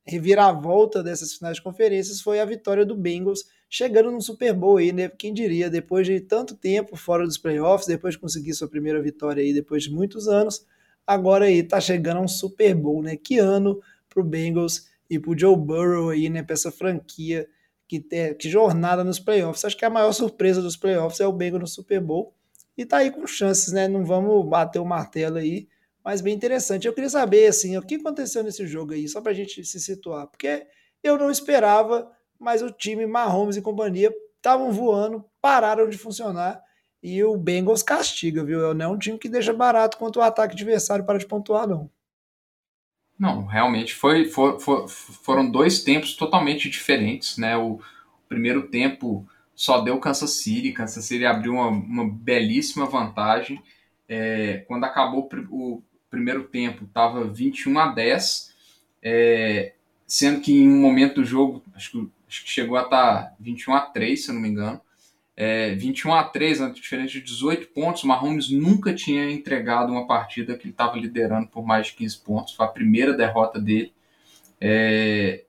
[0.05, 4.91] reviravolta dessas finais de conferências foi a vitória do Bengals chegando no Super Bowl aí,
[4.91, 5.09] né?
[5.09, 9.43] Quem diria, depois de tanto tempo fora dos playoffs, depois de conseguir sua primeira vitória
[9.43, 10.65] aí depois de muitos anos,
[11.05, 13.15] agora aí tá chegando a um Super Bowl, né?
[13.15, 16.43] Que ano pro Bengals e pro Joe Burrow aí, né?
[16.43, 17.47] Pra essa franquia
[17.87, 19.63] que, tem, que jornada nos playoffs.
[19.63, 22.33] Acho que a maior surpresa dos playoffs é o Bengals no Super Bowl.
[22.77, 23.87] E tá aí com chances, né?
[23.87, 25.67] Não vamos bater o martelo aí,
[26.03, 26.87] mas bem interessante.
[26.87, 30.27] Eu queria saber, assim, o que aconteceu nesse jogo aí, só pra gente se situar.
[30.27, 30.67] Porque
[31.03, 36.61] eu não esperava, mas o time Mahomes e companhia estavam voando, pararam de funcionar.
[37.01, 38.73] E o Bengals castiga, viu?
[38.73, 41.89] Não é um time que deixa barato quanto o ataque adversário para de pontuar, não.
[43.17, 47.57] Não, realmente foi, for, for, foram dois tempos totalmente diferentes, né?
[47.57, 47.79] O
[48.29, 53.61] primeiro tempo só deu Kansas City, Kansas City abriu uma, uma belíssima vantagem.
[54.07, 58.55] É, quando acabou o primeiro tempo, estava 21 a 10,
[59.01, 59.73] é,
[60.05, 63.35] sendo que em um momento do jogo, acho que, acho que chegou a estar tá
[63.39, 64.81] 21 a 3, se eu não me engano.
[65.35, 70.07] É, 21 a 3, né, diferente de 18 pontos, o Mahomes nunca tinha entregado uma
[70.07, 72.53] partida que ele estava liderando por mais de 15 pontos.
[72.53, 73.93] Foi a primeira derrota dele.
[74.59, 75.45] É,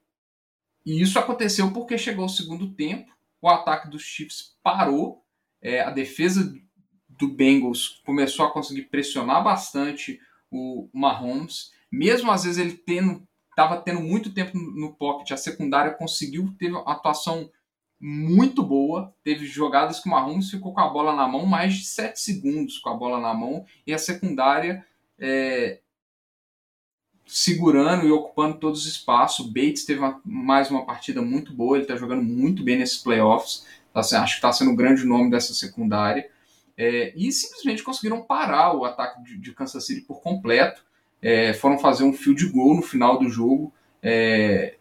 [0.84, 3.12] e isso aconteceu porque chegou o segundo tempo,
[3.42, 5.22] o ataque dos Chiefs parou,
[5.60, 6.54] é, a defesa
[7.08, 10.18] do Bengals começou a conseguir pressionar bastante
[10.50, 13.27] o Mahomes, mesmo às vezes ele tendo
[13.58, 17.50] estava tendo muito tempo no pocket, a secundária conseguiu ter uma atuação
[18.00, 19.12] muito boa.
[19.24, 22.78] Teve jogadas que o Mahomes ficou com a bola na mão mais de 7 segundos
[22.78, 24.86] com a bola na mão e a secundária
[25.18, 25.80] é,
[27.26, 29.46] segurando e ocupando todos os espaços.
[29.46, 33.66] Bates teve uma, mais uma partida muito boa, ele está jogando muito bem nesses playoffs.
[33.92, 36.30] Tá, acho que está sendo o grande nome dessa secundária.
[36.76, 40.86] É, e simplesmente conseguiram parar o ataque de, de Kansas City por completo.
[41.20, 44.76] É, foram fazer um field goal no final do jogo é,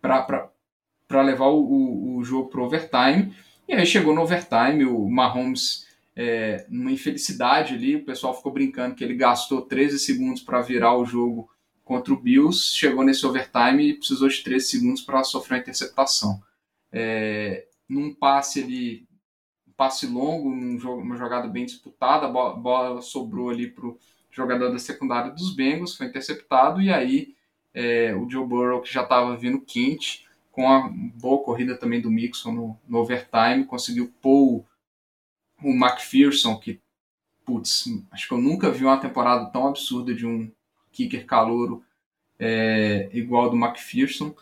[0.00, 3.34] para levar o, o, o jogo para overtime.
[3.68, 8.94] E aí chegou no overtime, o Mahomes, é, numa infelicidade ali, o pessoal ficou brincando
[8.94, 11.50] que ele gastou 13 segundos para virar o jogo
[11.84, 16.42] contra o Bills, chegou nesse overtime e precisou de 13 segundos para sofrer uma interceptação.
[16.90, 19.06] É, num passe ali,
[19.68, 23.86] um passe longo, num jogo, uma jogada bem disputada, a bola, bola sobrou ali para
[23.86, 23.98] o
[24.36, 27.34] jogador da secundária dos Bengals, foi interceptado, e aí
[27.72, 32.10] é, o Joe Burrow, que já estava vindo quente, com a boa corrida também do
[32.10, 34.64] Mixon no, no overtime, conseguiu pôr
[35.62, 36.80] o, McPherson, que,
[37.44, 40.50] putz, acho que eu nunca vi uma temporada tão absurda de um
[40.92, 41.84] kicker calouro
[42.38, 44.34] é, igual do McPherson.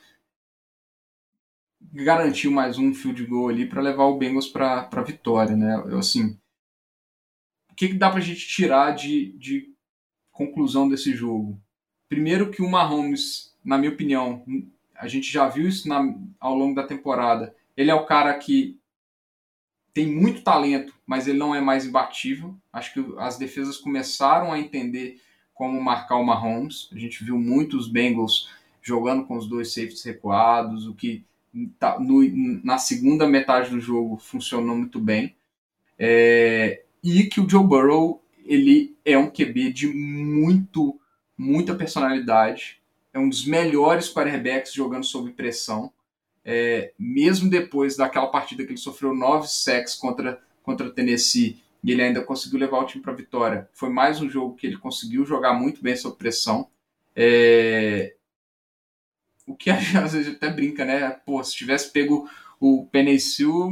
[1.92, 5.82] Garantiu mais um field goal ali para levar o Bengals para a vitória, né?
[5.86, 6.38] Eu, assim,
[7.70, 9.73] o que, que dá para a gente tirar de, de
[10.34, 11.58] conclusão desse jogo?
[12.08, 14.44] Primeiro que o Mahomes, na minha opinião,
[14.94, 17.54] a gente já viu isso na, ao longo da temporada.
[17.74, 18.78] Ele é o cara que
[19.94, 22.54] tem muito talento, mas ele não é mais imbatível.
[22.72, 25.20] Acho que as defesas começaram a entender
[25.54, 26.90] como marcar o Mahomes.
[26.92, 28.50] A gente viu muitos Bengals
[28.82, 31.24] jogando com os dois safeties recuados, o que
[31.78, 32.22] tá, no,
[32.62, 35.34] na segunda metade do jogo funcionou muito bem.
[35.98, 40.98] É, e que o Joe Burrow ele é um QB de muito,
[41.36, 42.80] muita personalidade
[43.14, 45.92] é um dos melhores quarterbacks jogando sob pressão.
[46.44, 52.02] É, mesmo depois daquela partida que ele sofreu nove sacks contra, contra Tennessee e ele
[52.02, 55.24] ainda conseguiu levar o time para a vitória, foi mais um jogo que ele conseguiu
[55.24, 56.68] jogar muito bem sob pressão.
[57.14, 58.14] É,
[59.46, 61.10] o que às vezes até brinca, né?
[61.24, 62.28] Pô, se tivesse pego
[62.60, 63.70] o Penicil,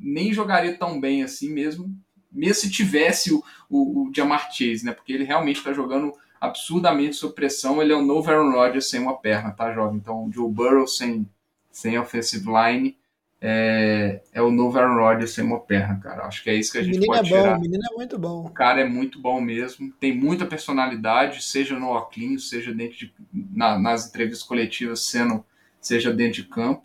[0.00, 1.94] nem jogaria tão bem assim mesmo,
[2.30, 4.92] mesmo se tivesse o, o, o Jamar Chase, né?
[4.92, 7.82] Porque ele realmente está jogando absurdamente sob pressão.
[7.82, 9.96] Ele é o novo Aaron Rodgers sem uma perna, tá, jovem?
[9.96, 11.28] Então, o Joe Burrow sem,
[11.70, 12.96] sem offensive line
[13.40, 16.24] é, é o novo Aaron Rodgers sem uma perna, cara.
[16.26, 17.56] Acho que é isso que a gente menino pode é bom, tirar.
[17.56, 18.44] O menino é muito bom.
[18.44, 19.92] O cara é muito bom mesmo.
[19.92, 25.44] Tem muita personalidade, seja no óculos, seja dentro de, na, nas entrevistas coletivas, sendo,
[25.80, 26.84] seja dentro de campo.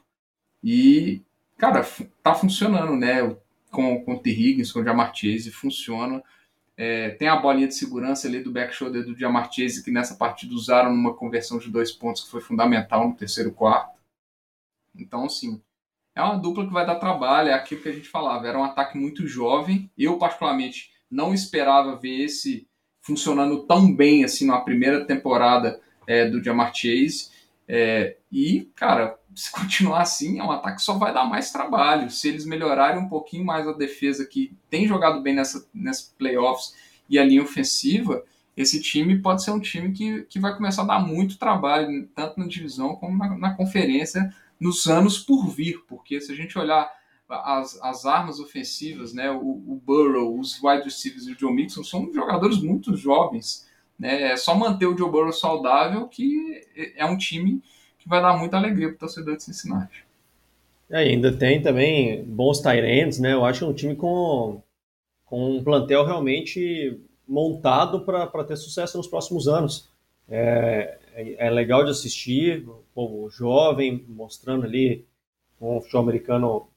[0.63, 1.21] E,
[1.57, 1.85] cara,
[2.21, 3.35] tá funcionando, né?
[3.73, 4.29] Com, com o T.
[4.29, 6.23] Higgins, com o Jamar Chase, funciona.
[6.77, 10.15] É, tem a bolinha de segurança ali do back shoulder do Jamar Chase, que nessa
[10.15, 13.99] partida usaram numa conversão de dois pontos que foi fundamental no terceiro quarto.
[14.95, 15.61] Então, assim,
[16.15, 18.63] é uma dupla que vai dar trabalho, é aquilo que a gente falava, era um
[18.63, 19.89] ataque muito jovem.
[19.97, 22.67] Eu, particularmente, não esperava ver esse
[23.01, 27.31] funcionando tão bem assim na primeira temporada é, do Jamar Chase.
[27.67, 32.09] É, e, cara, se continuar assim, é um ataque que só vai dar mais trabalho.
[32.09, 36.73] Se eles melhorarem um pouquinho mais a defesa, que tem jogado bem nessa, nessa playoffs,
[37.09, 38.23] e a linha ofensiva,
[38.55, 42.39] esse time pode ser um time que, que vai começar a dar muito trabalho, tanto
[42.39, 45.83] na divisão como na, na conferência, nos anos por vir.
[45.87, 46.89] Porque se a gente olhar
[47.27, 51.83] as, as armas ofensivas, né, o, o Burrow, os wide receivers e o Joe Mixon
[51.83, 53.67] são jogadores muito jovens.
[53.97, 54.31] Né?
[54.31, 56.61] É só manter o Joe Burrow saudável que
[56.95, 57.61] é um time
[58.03, 60.05] que vai dar muita alegria para o torcedor de Cincinnati.
[60.89, 63.33] E ainda tem também bons tight né?
[63.33, 64.61] Eu acho um time com,
[65.25, 69.89] com um plantel realmente montado para ter sucesso nos próximos anos.
[70.27, 75.05] É, é, é legal de assistir, o povo jovem mostrando ali
[75.59, 76.67] um futebol americano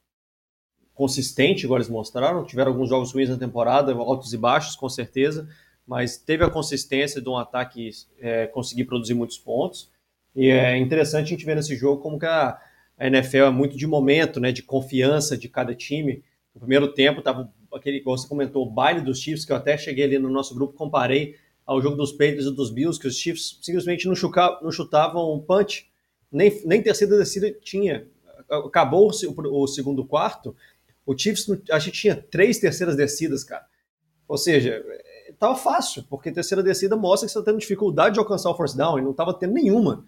[0.95, 2.45] consistente, igual eles mostraram.
[2.45, 5.49] Tiveram alguns jogos ruins na temporada, altos e baixos, com certeza,
[5.85, 9.91] mas teve a consistência de um ataque é, conseguir produzir muitos pontos.
[10.37, 12.61] E é interessante a gente ver nesse jogo como que a,
[12.99, 16.23] a NFL é muito de momento, né, de confiança de cada time.
[16.55, 19.79] No primeiro tempo estava aquele, como você comentou, o baile dos Chiefs, que eu até
[19.79, 23.17] cheguei ali no nosso grupo, comparei ao jogo dos Patriots e dos Bills, que os
[23.17, 25.91] Chiefs simplesmente não, chutavam, não chutavam um punch,
[26.31, 28.07] nem, nem terceira descida tinha.
[28.49, 30.55] Acabou o, o segundo quarto,
[31.07, 33.65] o Chiefs, a gente tinha três terceiras descidas, cara.
[34.29, 34.85] Ou seja,
[35.29, 38.77] estava fácil, porque terceira descida mostra que você está tendo dificuldade de alcançar o first
[38.77, 40.05] down, e não estava tendo nenhuma.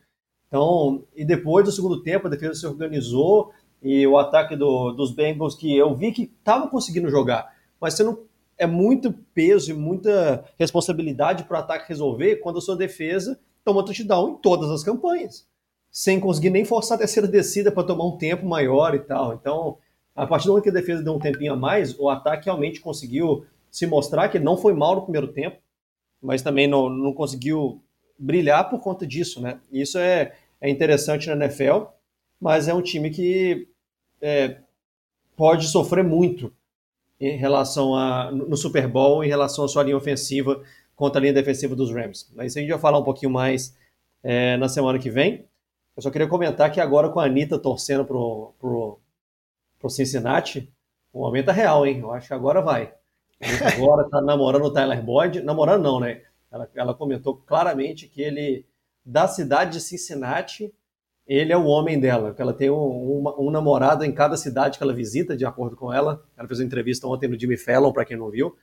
[0.48, 5.12] Então, e depois do segundo tempo, a defesa se organizou e o ataque do, dos
[5.12, 8.26] Bengals, que eu vi que estava conseguindo jogar, mas você não
[8.56, 13.84] é muito peso e muita responsabilidade para o ataque resolver quando a sua defesa toma
[13.84, 15.46] touchdown em todas as campanhas,
[15.90, 19.34] sem conseguir nem forçar a terceira descida para tomar um tempo maior e tal.
[19.34, 19.78] Então,
[20.16, 22.80] a partir do momento que a defesa deu um tempinho a mais, o ataque realmente
[22.80, 25.58] conseguiu se mostrar que não foi mal no primeiro tempo,
[26.20, 27.80] mas também não, não conseguiu
[28.18, 29.60] brilhar por conta disso, né?
[29.70, 31.84] Isso é, é interessante na NFL,
[32.40, 33.68] mas é um time que
[34.20, 34.56] é,
[35.36, 36.52] pode sofrer muito
[37.20, 40.62] em relação a no Super Bowl, em relação à sua linha ofensiva
[40.94, 42.30] contra a linha defensiva dos Rams.
[42.34, 43.76] Mas isso a gente vai falar um pouquinho mais
[44.22, 45.46] é, na semana que vem.
[45.96, 48.98] Eu só queria comentar que agora com a Anitta torcendo pro, pro,
[49.78, 50.72] pro Cincinnati,
[51.12, 52.00] o momento é real, hein?
[52.00, 52.92] Eu acho que agora vai.
[53.76, 55.42] Agora tá namorando o Tyler Boyd.
[55.42, 56.22] Namorando não, né?
[56.50, 58.66] Ela, ela comentou claramente que ele,
[59.04, 60.72] da cidade de Cincinnati,
[61.26, 64.78] ele é o homem dela, que ela tem um, um, um, namorado em cada cidade
[64.78, 66.24] que ela visita, de acordo com ela.
[66.36, 68.56] Ela fez uma entrevista ontem no Jimmy Fallon, para quem não viu.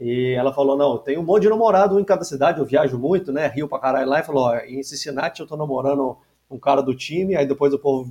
[0.00, 3.32] E ela falou: Não, tem um monte de namorado em cada cidade, eu viajo muito,
[3.32, 3.46] né?
[3.48, 4.20] Rio pra caralho lá.
[4.20, 6.16] E falou: Ó, em Cincinnati eu tô namorando
[6.50, 7.36] um cara do time.
[7.36, 8.10] Aí depois o povo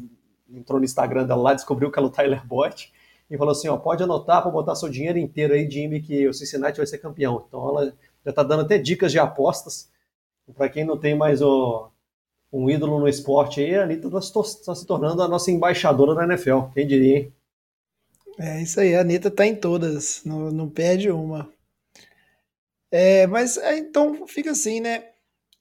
[0.52, 2.92] entrou no Instagram dela lá, descobriu que ela é o Tyler Boyd.
[3.30, 6.34] E falou assim: Ó, pode anotar para botar seu dinheiro inteiro aí, Jimmy, que o
[6.34, 7.46] Cincinnati vai ser campeão.
[7.48, 7.94] Então ela
[8.26, 9.90] já está dando até dicas de apostas.
[10.56, 11.90] Para quem não tem mais o,
[12.52, 16.24] um ídolo no esporte aí, a Anitta está tá se tornando a nossa embaixadora da
[16.24, 16.72] NFL.
[16.74, 17.34] Quem diria, hein?
[18.38, 21.50] É isso aí, a Anitta tá em todas, não, não perde uma.
[22.92, 25.06] É, mas é, então fica assim, né?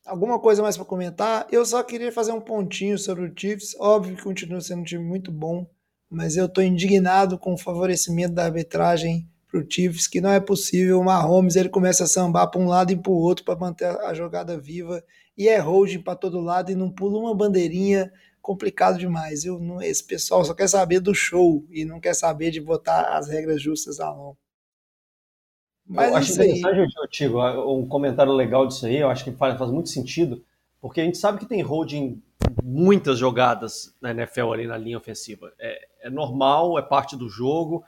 [0.05, 1.47] Alguma coisa mais para comentar?
[1.51, 3.75] Eu só queria fazer um pontinho sobre o Chiefs.
[3.79, 5.67] Óbvio que continua sendo um time muito bom,
[6.11, 10.99] mas eu tô indignado com o favorecimento da arbitragem pro Chiefs que não é possível.
[10.99, 13.87] O Mahomes ele começa a sambar para um lado e para o outro para manter
[13.87, 15.03] a jogada viva
[15.39, 18.13] e é holding para todo lado e não pula uma bandeirinha.
[18.43, 19.45] Complicado demais.
[19.45, 23.17] Eu, não, esse pessoal só quer saber do show e não quer saber de botar
[23.17, 24.37] as regras justas à mão.
[25.87, 26.95] Mas eu acho interessante.
[27.11, 27.41] Tigo,
[27.71, 30.45] um comentário legal disso aí, eu acho que faz, faz muito sentido,
[30.81, 32.21] porque a gente sabe que tem holding
[32.63, 35.53] muitas jogadas na NFL ali na linha ofensiva.
[35.59, 37.85] É, é normal, é parte do jogo,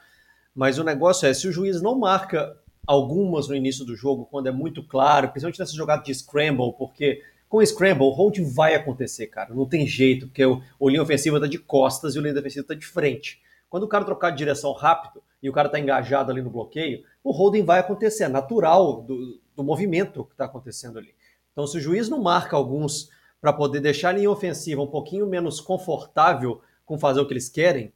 [0.56, 4.46] mas o negócio é, se o juiz não marca algumas no início do jogo, quando
[4.46, 9.54] é muito claro, principalmente nessa jogada de scramble, porque com scramble, hold vai acontecer, cara.
[9.54, 12.66] Não tem jeito, porque o, o linha ofensiva tá de costas e o linha defensiva
[12.66, 13.40] tá de frente.
[13.68, 17.04] Quando o cara trocar de direção rápido e o cara tá engajado ali no bloqueio,
[17.22, 21.14] o holding vai acontecer, é natural do, do movimento que está acontecendo ali.
[21.52, 23.10] Então, se o juiz não marca alguns
[23.42, 27.50] para poder deixar a linha ofensiva um pouquinho menos confortável com fazer o que eles
[27.50, 27.92] querem,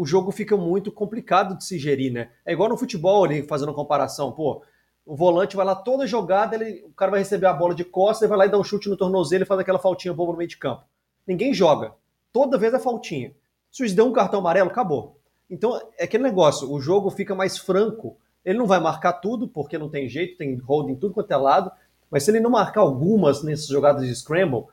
[0.00, 2.30] o jogo fica muito complicado de se gerir, né?
[2.46, 4.62] É igual no futebol, ali, fazendo comparação, pô,
[5.04, 8.22] o volante vai lá toda jogada, ele, o cara vai receber a bola de costas,
[8.22, 10.38] ele vai lá e dá um chute no tornozelo e faz aquela faltinha boba no
[10.38, 10.84] meio de campo.
[11.26, 11.92] Ninguém joga.
[12.32, 13.34] Toda vez é faltinha.
[13.70, 15.18] Se o deu um cartão amarelo, acabou.
[15.50, 18.16] Então, é aquele negócio, o jogo fica mais franco.
[18.42, 21.70] Ele não vai marcar tudo, porque não tem jeito, tem holding tudo quanto é lado,
[22.10, 24.64] mas se ele não marcar algumas nessas jogadas de scramble,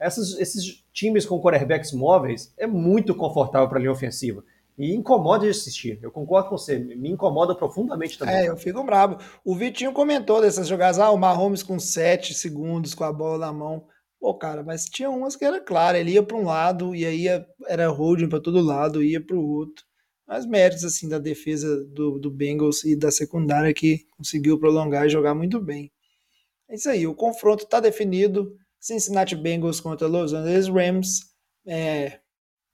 [0.00, 4.42] essas, esses times com quarterbacks móveis é muito confortável para a linha ofensiva.
[4.80, 5.98] E incomoda de assistir.
[6.00, 6.78] Eu concordo com você.
[6.78, 8.34] Me incomoda profundamente também.
[8.34, 9.18] É, eu fico bravo.
[9.44, 10.98] O Vitinho comentou dessas jogadas.
[10.98, 13.86] Ah, o Mahomes com 7 segundos com a bola na mão.
[14.18, 17.26] Pô, cara, mas tinha umas que era claro, ele ia para um lado e aí
[17.68, 19.84] era holding para todo lado, ia para o outro.
[20.26, 25.10] Mas méritos assim da defesa do, do Bengals e da secundária que conseguiu prolongar e
[25.10, 25.92] jogar muito bem.
[26.70, 28.56] É isso aí, o confronto está definido.
[28.78, 31.20] Cincinnati Bengals contra Los Angeles Rams.
[31.66, 32.20] É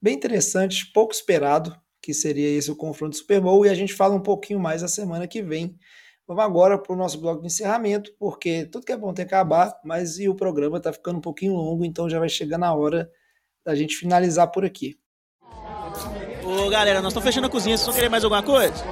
[0.00, 1.76] bem interessante, pouco esperado
[2.06, 4.80] que seria esse o confronto do Super Bowl e a gente fala um pouquinho mais
[4.80, 5.76] a semana que vem.
[6.24, 9.34] Vamos agora para o nosso bloco de encerramento, porque tudo que é bom tem que
[9.34, 12.72] acabar, mas e o programa está ficando um pouquinho longo, então já vai chegar na
[12.72, 13.10] hora
[13.64, 14.96] da gente finalizar por aqui.
[16.44, 18.84] Ô galera, nós estamos fechando a cozinha, vocês vão querer mais alguma coisa?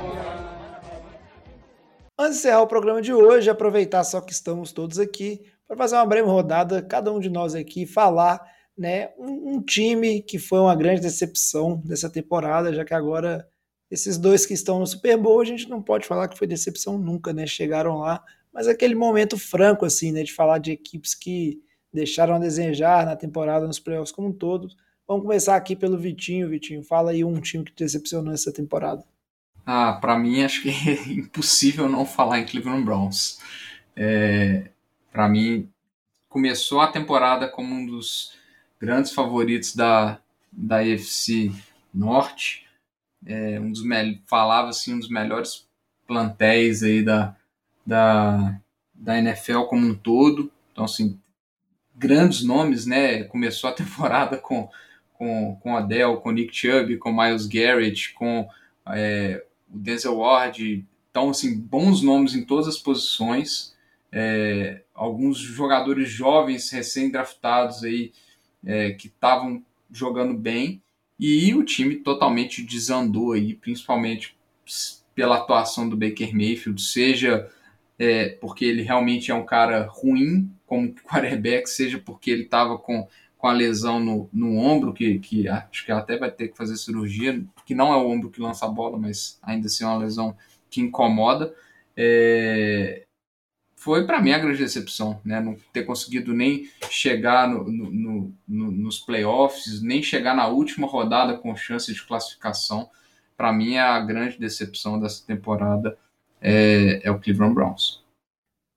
[2.19, 5.95] Antes de encerrar o programa de hoje, aproveitar só que estamos todos aqui para fazer
[5.95, 8.45] uma breve rodada, cada um de nós aqui falar
[8.77, 13.49] né, um, um, time que foi uma grande decepção dessa temporada, já que agora
[13.91, 16.99] esses dois que estão no Super Bowl, a gente não pode falar que foi decepção
[16.99, 17.47] nunca, né?
[17.47, 18.23] Chegaram lá,
[18.53, 20.23] mas aquele momento franco, assim, né?
[20.23, 21.63] De falar de equipes que
[21.93, 24.69] deixaram a desejar na temporada, nos playoffs como um todo.
[25.07, 26.49] Vamos começar aqui pelo Vitinho.
[26.49, 29.05] Vitinho, fala aí um time que te decepcionou essa temporada.
[29.65, 33.39] Ah, para mim acho que é impossível não falar em Cleveland Browns.
[33.97, 34.71] É,
[35.13, 35.69] para mim
[36.29, 38.33] começou a temporada como um dos
[38.85, 40.19] grandes favoritos da
[40.57, 41.53] da AFC
[41.93, 42.65] Norte,
[43.27, 43.83] é, um dos
[44.27, 45.67] falava assim um dos melhores
[46.07, 47.35] plantéis aí da,
[47.85, 48.61] da
[48.95, 50.53] da NFL como um todo.
[50.73, 51.19] Então assim
[51.97, 53.25] grandes nomes, né?
[53.25, 54.69] Começou a temporada com
[55.15, 58.49] com, com Adele, com Nick Chubb, com Miles Garrett, com
[58.89, 60.85] é, o Denzel Ward.
[61.11, 63.75] Então, assim, bons nomes em todas as posições.
[64.11, 68.13] É, alguns jogadores jovens, recém-draftados aí,
[68.67, 70.83] é, que estavam jogando bem.
[71.19, 74.37] E o time totalmente desandou aí, principalmente
[75.15, 77.49] pela atuação do Baker Mayfield, seja
[77.99, 83.07] é, porque ele realmente é um cara ruim como quarterback, seja porque ele estava com
[83.45, 86.79] com a lesão no, no ombro, que, que acho que até vai ter que fazer
[86.79, 89.99] cirurgia, que não é o ombro que lança a bola, mas ainda assim é uma
[89.99, 90.35] lesão
[90.71, 91.55] que incomoda.
[91.95, 93.04] É,
[93.85, 95.39] foi para mim a grande decepção, né?
[95.41, 101.37] Não ter conseguido nem chegar no, no, no, nos playoffs, nem chegar na última rodada
[101.37, 102.89] com chance de classificação.
[103.37, 105.99] Para mim, a grande decepção dessa temporada
[106.41, 108.03] é, é o Cleveland Browns.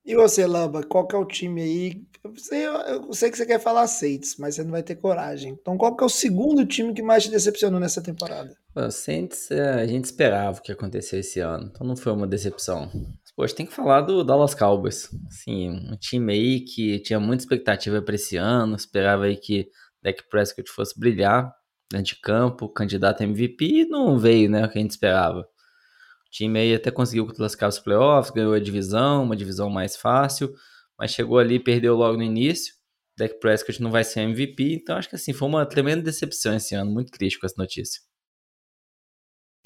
[0.06, 3.46] E você, Lamba, qual que é o time aí eu sei, eu sei que você
[3.46, 5.54] quer falar Saints, mas você não vai ter coragem.
[5.54, 8.54] Então, qual que é o segundo time que mais te decepcionou nessa temporada?
[8.76, 12.28] O Saints, é, a gente esperava o que aconteceu esse ano, então não foi uma
[12.28, 12.92] decepção.
[13.38, 15.10] Poxa, tem que falar do Dallas Cowboys.
[15.28, 19.70] Assim, um time aí que tinha muita expectativa para esse ano, esperava aí que
[20.02, 21.54] Dak Prescott fosse brilhar
[21.92, 25.42] dentro de campo, candidato a MVP, e não veio, né, o que a gente esperava.
[25.42, 30.52] O time aí até conseguiu classificar os playoffs, ganhou a divisão, uma divisão mais fácil,
[30.98, 32.74] mas chegou ali e perdeu logo no início.
[33.16, 36.74] Dak Prescott não vai ser MVP, então acho que assim, foi uma tremenda decepção esse
[36.74, 38.02] ano, muito crítico essa notícia.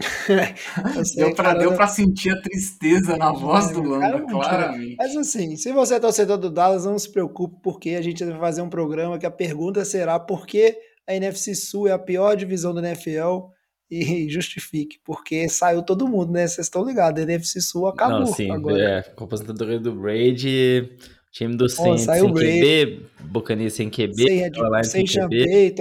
[1.06, 4.96] sei, deu para deu pra sentir a tristeza na voz é, do Lando, claramente.
[4.98, 8.40] Mas assim, se você é torcedor do Dallas, não se preocupe, porque a gente vai
[8.40, 10.78] fazer um programa que a pergunta será por que
[11.08, 13.50] a NFC Sul é a pior divisão da NFL
[13.90, 16.48] e justifique, porque saiu todo mundo, né?
[16.48, 18.20] Vocês estão ligados, a NFC Sul acabou.
[18.20, 18.82] Não, sim, agora.
[18.82, 20.90] é, com a aposentadoria do Brady,
[21.32, 25.76] Time do Saints sem QB, Buccaneers sem QB, sem, sem, sem QB,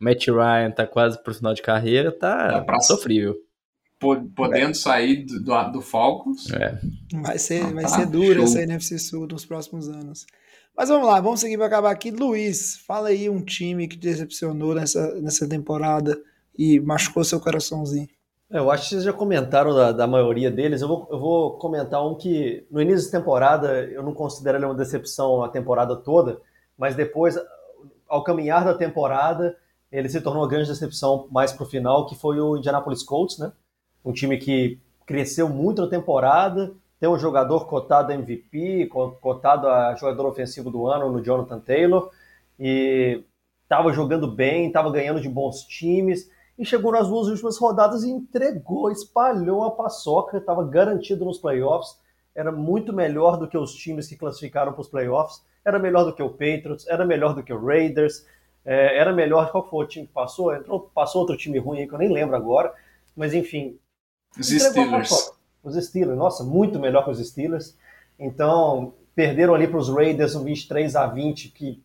[0.00, 2.80] Matt Ryan tá quase pro final de carreira, tá pra...
[2.80, 3.36] sofrível.
[4.34, 6.50] Podendo sair do, do, do Falcons.
[6.50, 6.78] É.
[7.22, 10.26] Vai ser, vai ser dura essa NFC Sul nos próximos anos.
[10.76, 12.10] Mas vamos lá, vamos seguir para acabar aqui.
[12.10, 16.20] Luiz, fala aí um time que te decepcionou nessa, nessa temporada
[16.58, 18.08] e machucou seu coraçãozinho.
[18.50, 20.82] É, eu acho que vocês já comentaram da, da maioria deles.
[20.82, 24.64] Eu vou, eu vou comentar um que no início da temporada eu não considero ele
[24.64, 26.40] uma decepção a temporada toda,
[26.76, 27.38] mas depois,
[28.08, 29.56] ao caminhar da temporada,
[29.90, 33.38] ele se tornou uma grande decepção mais para o final, que foi o Indianapolis Colts,
[33.38, 33.52] né?
[34.04, 38.86] Um time que cresceu muito na temporada, tem um jogador cotado a MVP,
[39.20, 42.10] cotado a jogador ofensivo do ano no Jonathan Taylor,
[42.58, 43.22] e
[43.62, 48.10] estava jogando bem, estava ganhando de bons times e chegou nas duas últimas rodadas e
[48.10, 51.98] entregou, espalhou a paçoca, estava garantido nos playoffs,
[52.34, 56.14] era muito melhor do que os times que classificaram para os playoffs, era melhor do
[56.14, 58.26] que o Patriots, era melhor do que o Raiders,
[58.64, 60.54] é, era melhor, qual foi o time que passou?
[60.54, 62.72] Entrou, passou outro time ruim aí que eu nem lembro agora,
[63.16, 63.78] mas enfim.
[64.38, 65.32] Os Steelers.
[65.62, 67.76] Os Steelers, nossa, muito melhor que os Steelers.
[68.18, 71.82] Então, perderam ali para os Raiders um 23 a 20 que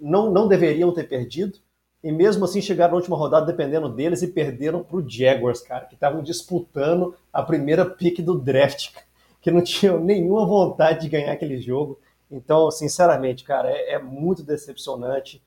[0.00, 1.58] não, não deveriam ter perdido.
[2.02, 5.84] E mesmo assim chegaram na última rodada dependendo deles e perderam para o Jaguars, cara,
[5.84, 8.94] que estavam disputando a primeira pick do draft,
[9.42, 11.98] que não tinham nenhuma vontade de ganhar aquele jogo.
[12.30, 15.42] Então, sinceramente, cara, é, é muito decepcionante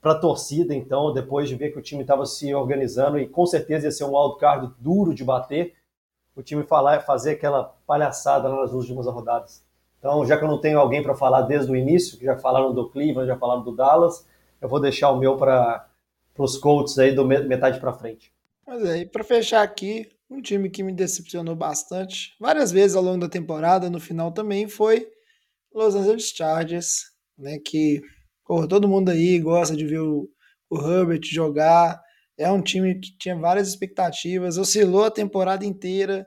[0.00, 3.44] para a torcida, então, depois de ver que o time estava se organizando e com
[3.44, 5.74] certeza ia ser um wildcard duro de bater,
[6.34, 9.62] o time falar, fazer aquela palhaçada nas últimas rodadas.
[9.98, 12.74] Então, já que eu não tenho alguém para falar desde o início, que já falaram
[12.74, 14.26] do Cleveland, já falaram do Dallas,
[14.60, 15.86] eu vou deixar o meu para
[16.38, 18.32] os Colts aí do metade para frente.
[18.66, 23.20] Mas aí, para fechar aqui, um time que me decepcionou bastante, várias vezes ao longo
[23.20, 25.08] da temporada, no final também, foi
[25.72, 28.02] Los Angeles Chargers, né, que
[28.44, 30.28] porra, todo mundo aí gosta de ver o,
[30.70, 32.00] o Herbert jogar,
[32.38, 36.26] é um time que tinha várias expectativas, oscilou a temporada inteira,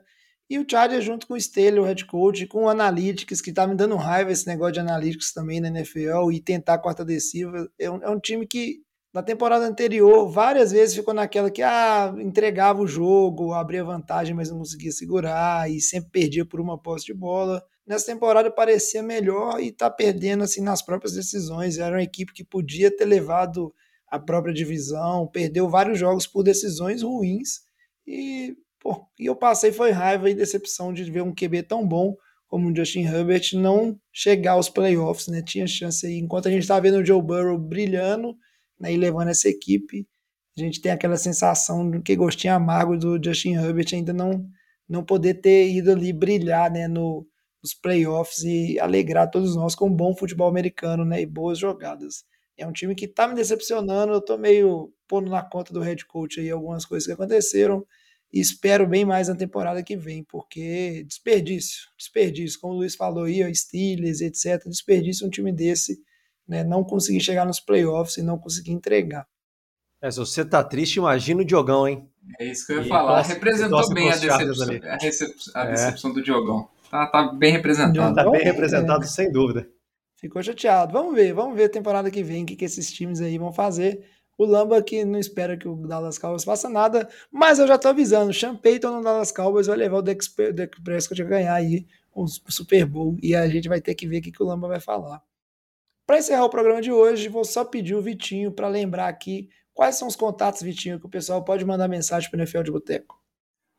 [0.50, 3.66] e o Chargers junto com o Staley, o head coach, com o Analytics, que tá
[3.66, 7.68] me dando raiva esse negócio de Analytics também na NFL, e tentar a quarta adesiva,
[7.78, 8.80] é um, é um time que
[9.12, 14.50] na temporada anterior, várias vezes ficou naquela que ah, entregava o jogo, abria vantagem, mas
[14.50, 17.62] não conseguia segurar e sempre perdia por uma posse de bola.
[17.88, 21.78] Nessa temporada parecia melhor e está perdendo assim nas próprias decisões.
[21.78, 23.74] Era uma equipe que podia ter levado
[24.06, 27.60] a própria divisão, perdeu vários jogos por decisões ruins
[28.06, 32.14] e, pô, e eu passei foi raiva e decepção de ver um QB tão bom
[32.46, 35.42] como o Justin Herbert não chegar aos playoffs, né?
[35.42, 38.34] Tinha chance aí, enquanto a gente estava vendo o Joe Burrow brilhando,
[38.80, 40.06] né, e levando essa equipe,
[40.56, 44.46] a gente tem aquela sensação de que gostinho amargo do Justin Herbert ainda não
[44.88, 47.26] não poder ter ido ali brilhar, né, no,
[47.62, 52.24] nos playoffs e alegrar todos nós com um bom futebol americano, né, e boas jogadas.
[52.56, 56.04] É um time que tá me decepcionando, eu tô meio pondo na conta do head
[56.06, 57.86] coach aí algumas coisas que aconteceram
[58.32, 63.24] e espero bem mais na temporada que vem, porque desperdício, desperdício, como o Luiz falou
[63.24, 65.98] aí, ó, Steelers, etc, desperdício um time desse
[66.46, 69.26] né, não conseguir chegar nos playoffs e não conseguir entregar.
[70.00, 72.08] É, se você tá triste, imagina o Diogão, hein?
[72.38, 73.22] É isso que eu ia e falar.
[73.22, 76.14] Representou bem a decepção, a, decepção, a decepção é.
[76.14, 76.68] do Diogão.
[76.90, 78.14] Tá, tá bem representado.
[78.14, 79.06] Tá bem representado, é.
[79.06, 79.68] sem dúvida.
[80.16, 80.92] Ficou chateado.
[80.92, 83.52] Vamos ver, vamos ver a temporada que vem, o que, que esses times aí vão
[83.52, 84.04] fazer.
[84.36, 87.88] O Lamba que não espera que o Dallas Cowboys faça nada, mas eu já tô
[87.88, 91.88] avisando, o Sean Payton no Dallas Cowboys vai levar o Dak Prescott a ganhar aí
[92.14, 94.68] um Super Bowl e a gente vai ter que ver o que, que o Lamba
[94.68, 95.20] vai falar.
[96.06, 99.96] Para encerrar o programa de hoje, vou só pedir o Vitinho para lembrar aqui quais
[99.96, 103.20] são os contatos, Vitinho, que o pessoal pode mandar mensagem para o NFL de Boteco.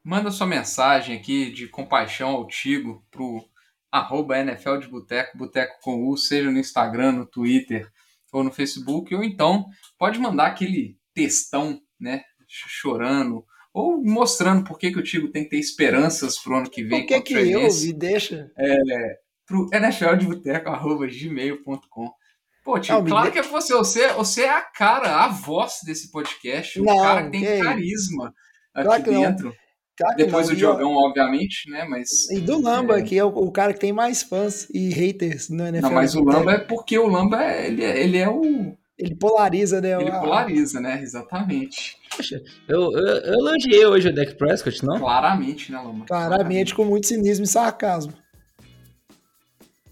[0.03, 3.45] Manda sua mensagem aqui de compaixão ao Tigo pro
[3.91, 7.91] arroba NFL de Boteco, Boteco com U, seja no Instagram, no Twitter
[8.31, 9.65] ou no Facebook, ou então
[9.97, 15.49] pode mandar aquele textão, né, chorando, ou mostrando por que, que o Tigo tem que
[15.49, 17.01] ter esperanças pro ano que vem.
[17.01, 18.51] Por que, que eu me deixa?
[18.57, 22.13] É, pro nfldeboteco.gmail.com
[22.63, 23.73] Pô, tio, não, claro que é você.
[23.73, 24.13] você.
[24.13, 26.79] Você é a cara, a voz desse podcast.
[26.79, 27.63] O não, cara que tem que...
[27.63, 28.31] carisma
[28.73, 29.55] aqui claro dentro.
[30.15, 31.85] Depois do Diogão, obviamente, né?
[31.85, 32.29] Mas.
[32.29, 33.01] E do Lamba, é...
[33.01, 35.87] que é o, o, cara que tem mais fãs e haters no NFL.
[35.87, 38.77] Não, mas o Lamba é porque o Lamba é, ele, é, ele é o.
[38.97, 39.93] Ele polariza, né?
[39.93, 41.01] Ele polariza, né?
[41.01, 41.97] Exatamente.
[42.15, 44.99] Poxa, eu, eu, eu elogiei hoje o Deck Prescott, não?
[44.99, 46.05] Claramente, né, Lamba?
[46.05, 48.13] Claramente, Claramente, com muito cinismo e sarcasmo.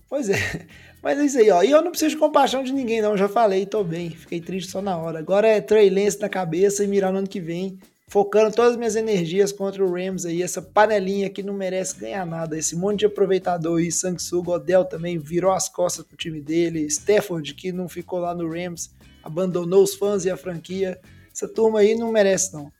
[0.10, 0.36] Pois é.
[1.02, 1.64] Mas é isso aí, ó.
[1.64, 3.16] E eu não preciso de compaixão de ninguém, não.
[3.16, 4.10] Já falei, tô bem.
[4.10, 5.20] Fiquei triste só na hora.
[5.20, 7.80] Agora é Trey Lance na cabeça e mirar no ano que vem.
[8.10, 10.42] Focando todas as minhas energias contra o Rams aí.
[10.42, 12.58] Essa panelinha que não merece ganhar nada.
[12.58, 13.92] Esse monte de aproveitador aí.
[13.92, 16.86] Sangsu, Godel também virou as costas pro time dele.
[16.86, 21.00] Stafford, que não ficou lá no Rams, abandonou os fãs e a franquia.
[21.34, 22.72] Essa turma aí não merece, não.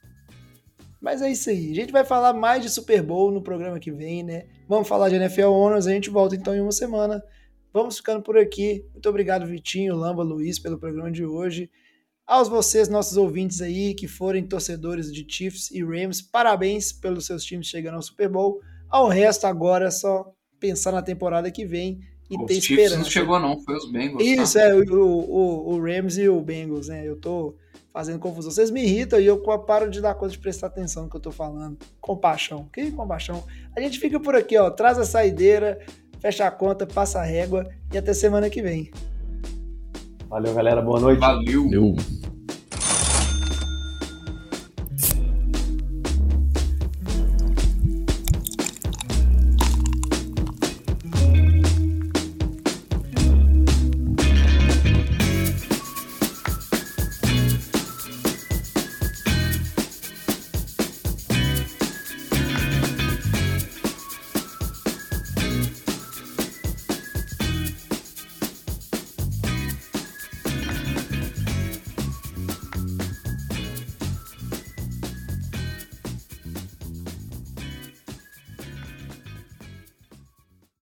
[0.98, 1.72] Mas é isso aí.
[1.72, 4.46] A gente vai falar mais de Super Bowl no programa que vem, né?
[4.66, 5.86] Vamos falar de NFL Honors.
[5.86, 7.22] A gente volta então em uma semana.
[7.70, 8.82] Vamos ficando por aqui.
[8.94, 11.70] Muito obrigado, Vitinho, Lamba, Luiz, pelo programa de hoje.
[12.28, 17.42] Aos vocês, nossos ouvintes aí, que forem torcedores de Chiefs e Rams, parabéns pelos seus
[17.42, 18.60] times chegando ao Super Bowl.
[18.86, 20.30] Ao resto, agora é só
[20.60, 22.00] pensar na temporada que vem
[22.30, 22.96] e os ter Chiefs esperança.
[22.98, 24.22] não chegou não, foi os Bengals.
[24.22, 24.22] Tá?
[24.22, 24.60] Isso, tá?
[24.60, 27.08] é, o, o, o Rams e o Bengals, né?
[27.08, 27.56] Eu tô
[27.94, 28.50] fazendo confusão.
[28.50, 31.20] Vocês me irritam e eu paro de dar conta de prestar atenção no que eu
[31.20, 31.78] tô falando.
[31.98, 32.68] Compaixão.
[32.70, 33.42] Que compaixão?
[33.74, 34.68] A gente fica por aqui, ó.
[34.68, 35.78] Traz a saideira,
[36.20, 38.90] fecha a conta, passa a régua e até semana que vem.
[40.28, 40.82] Valeu, galera.
[40.82, 41.20] Boa noite.
[41.20, 41.64] Valeu.
[41.64, 41.96] Valeu.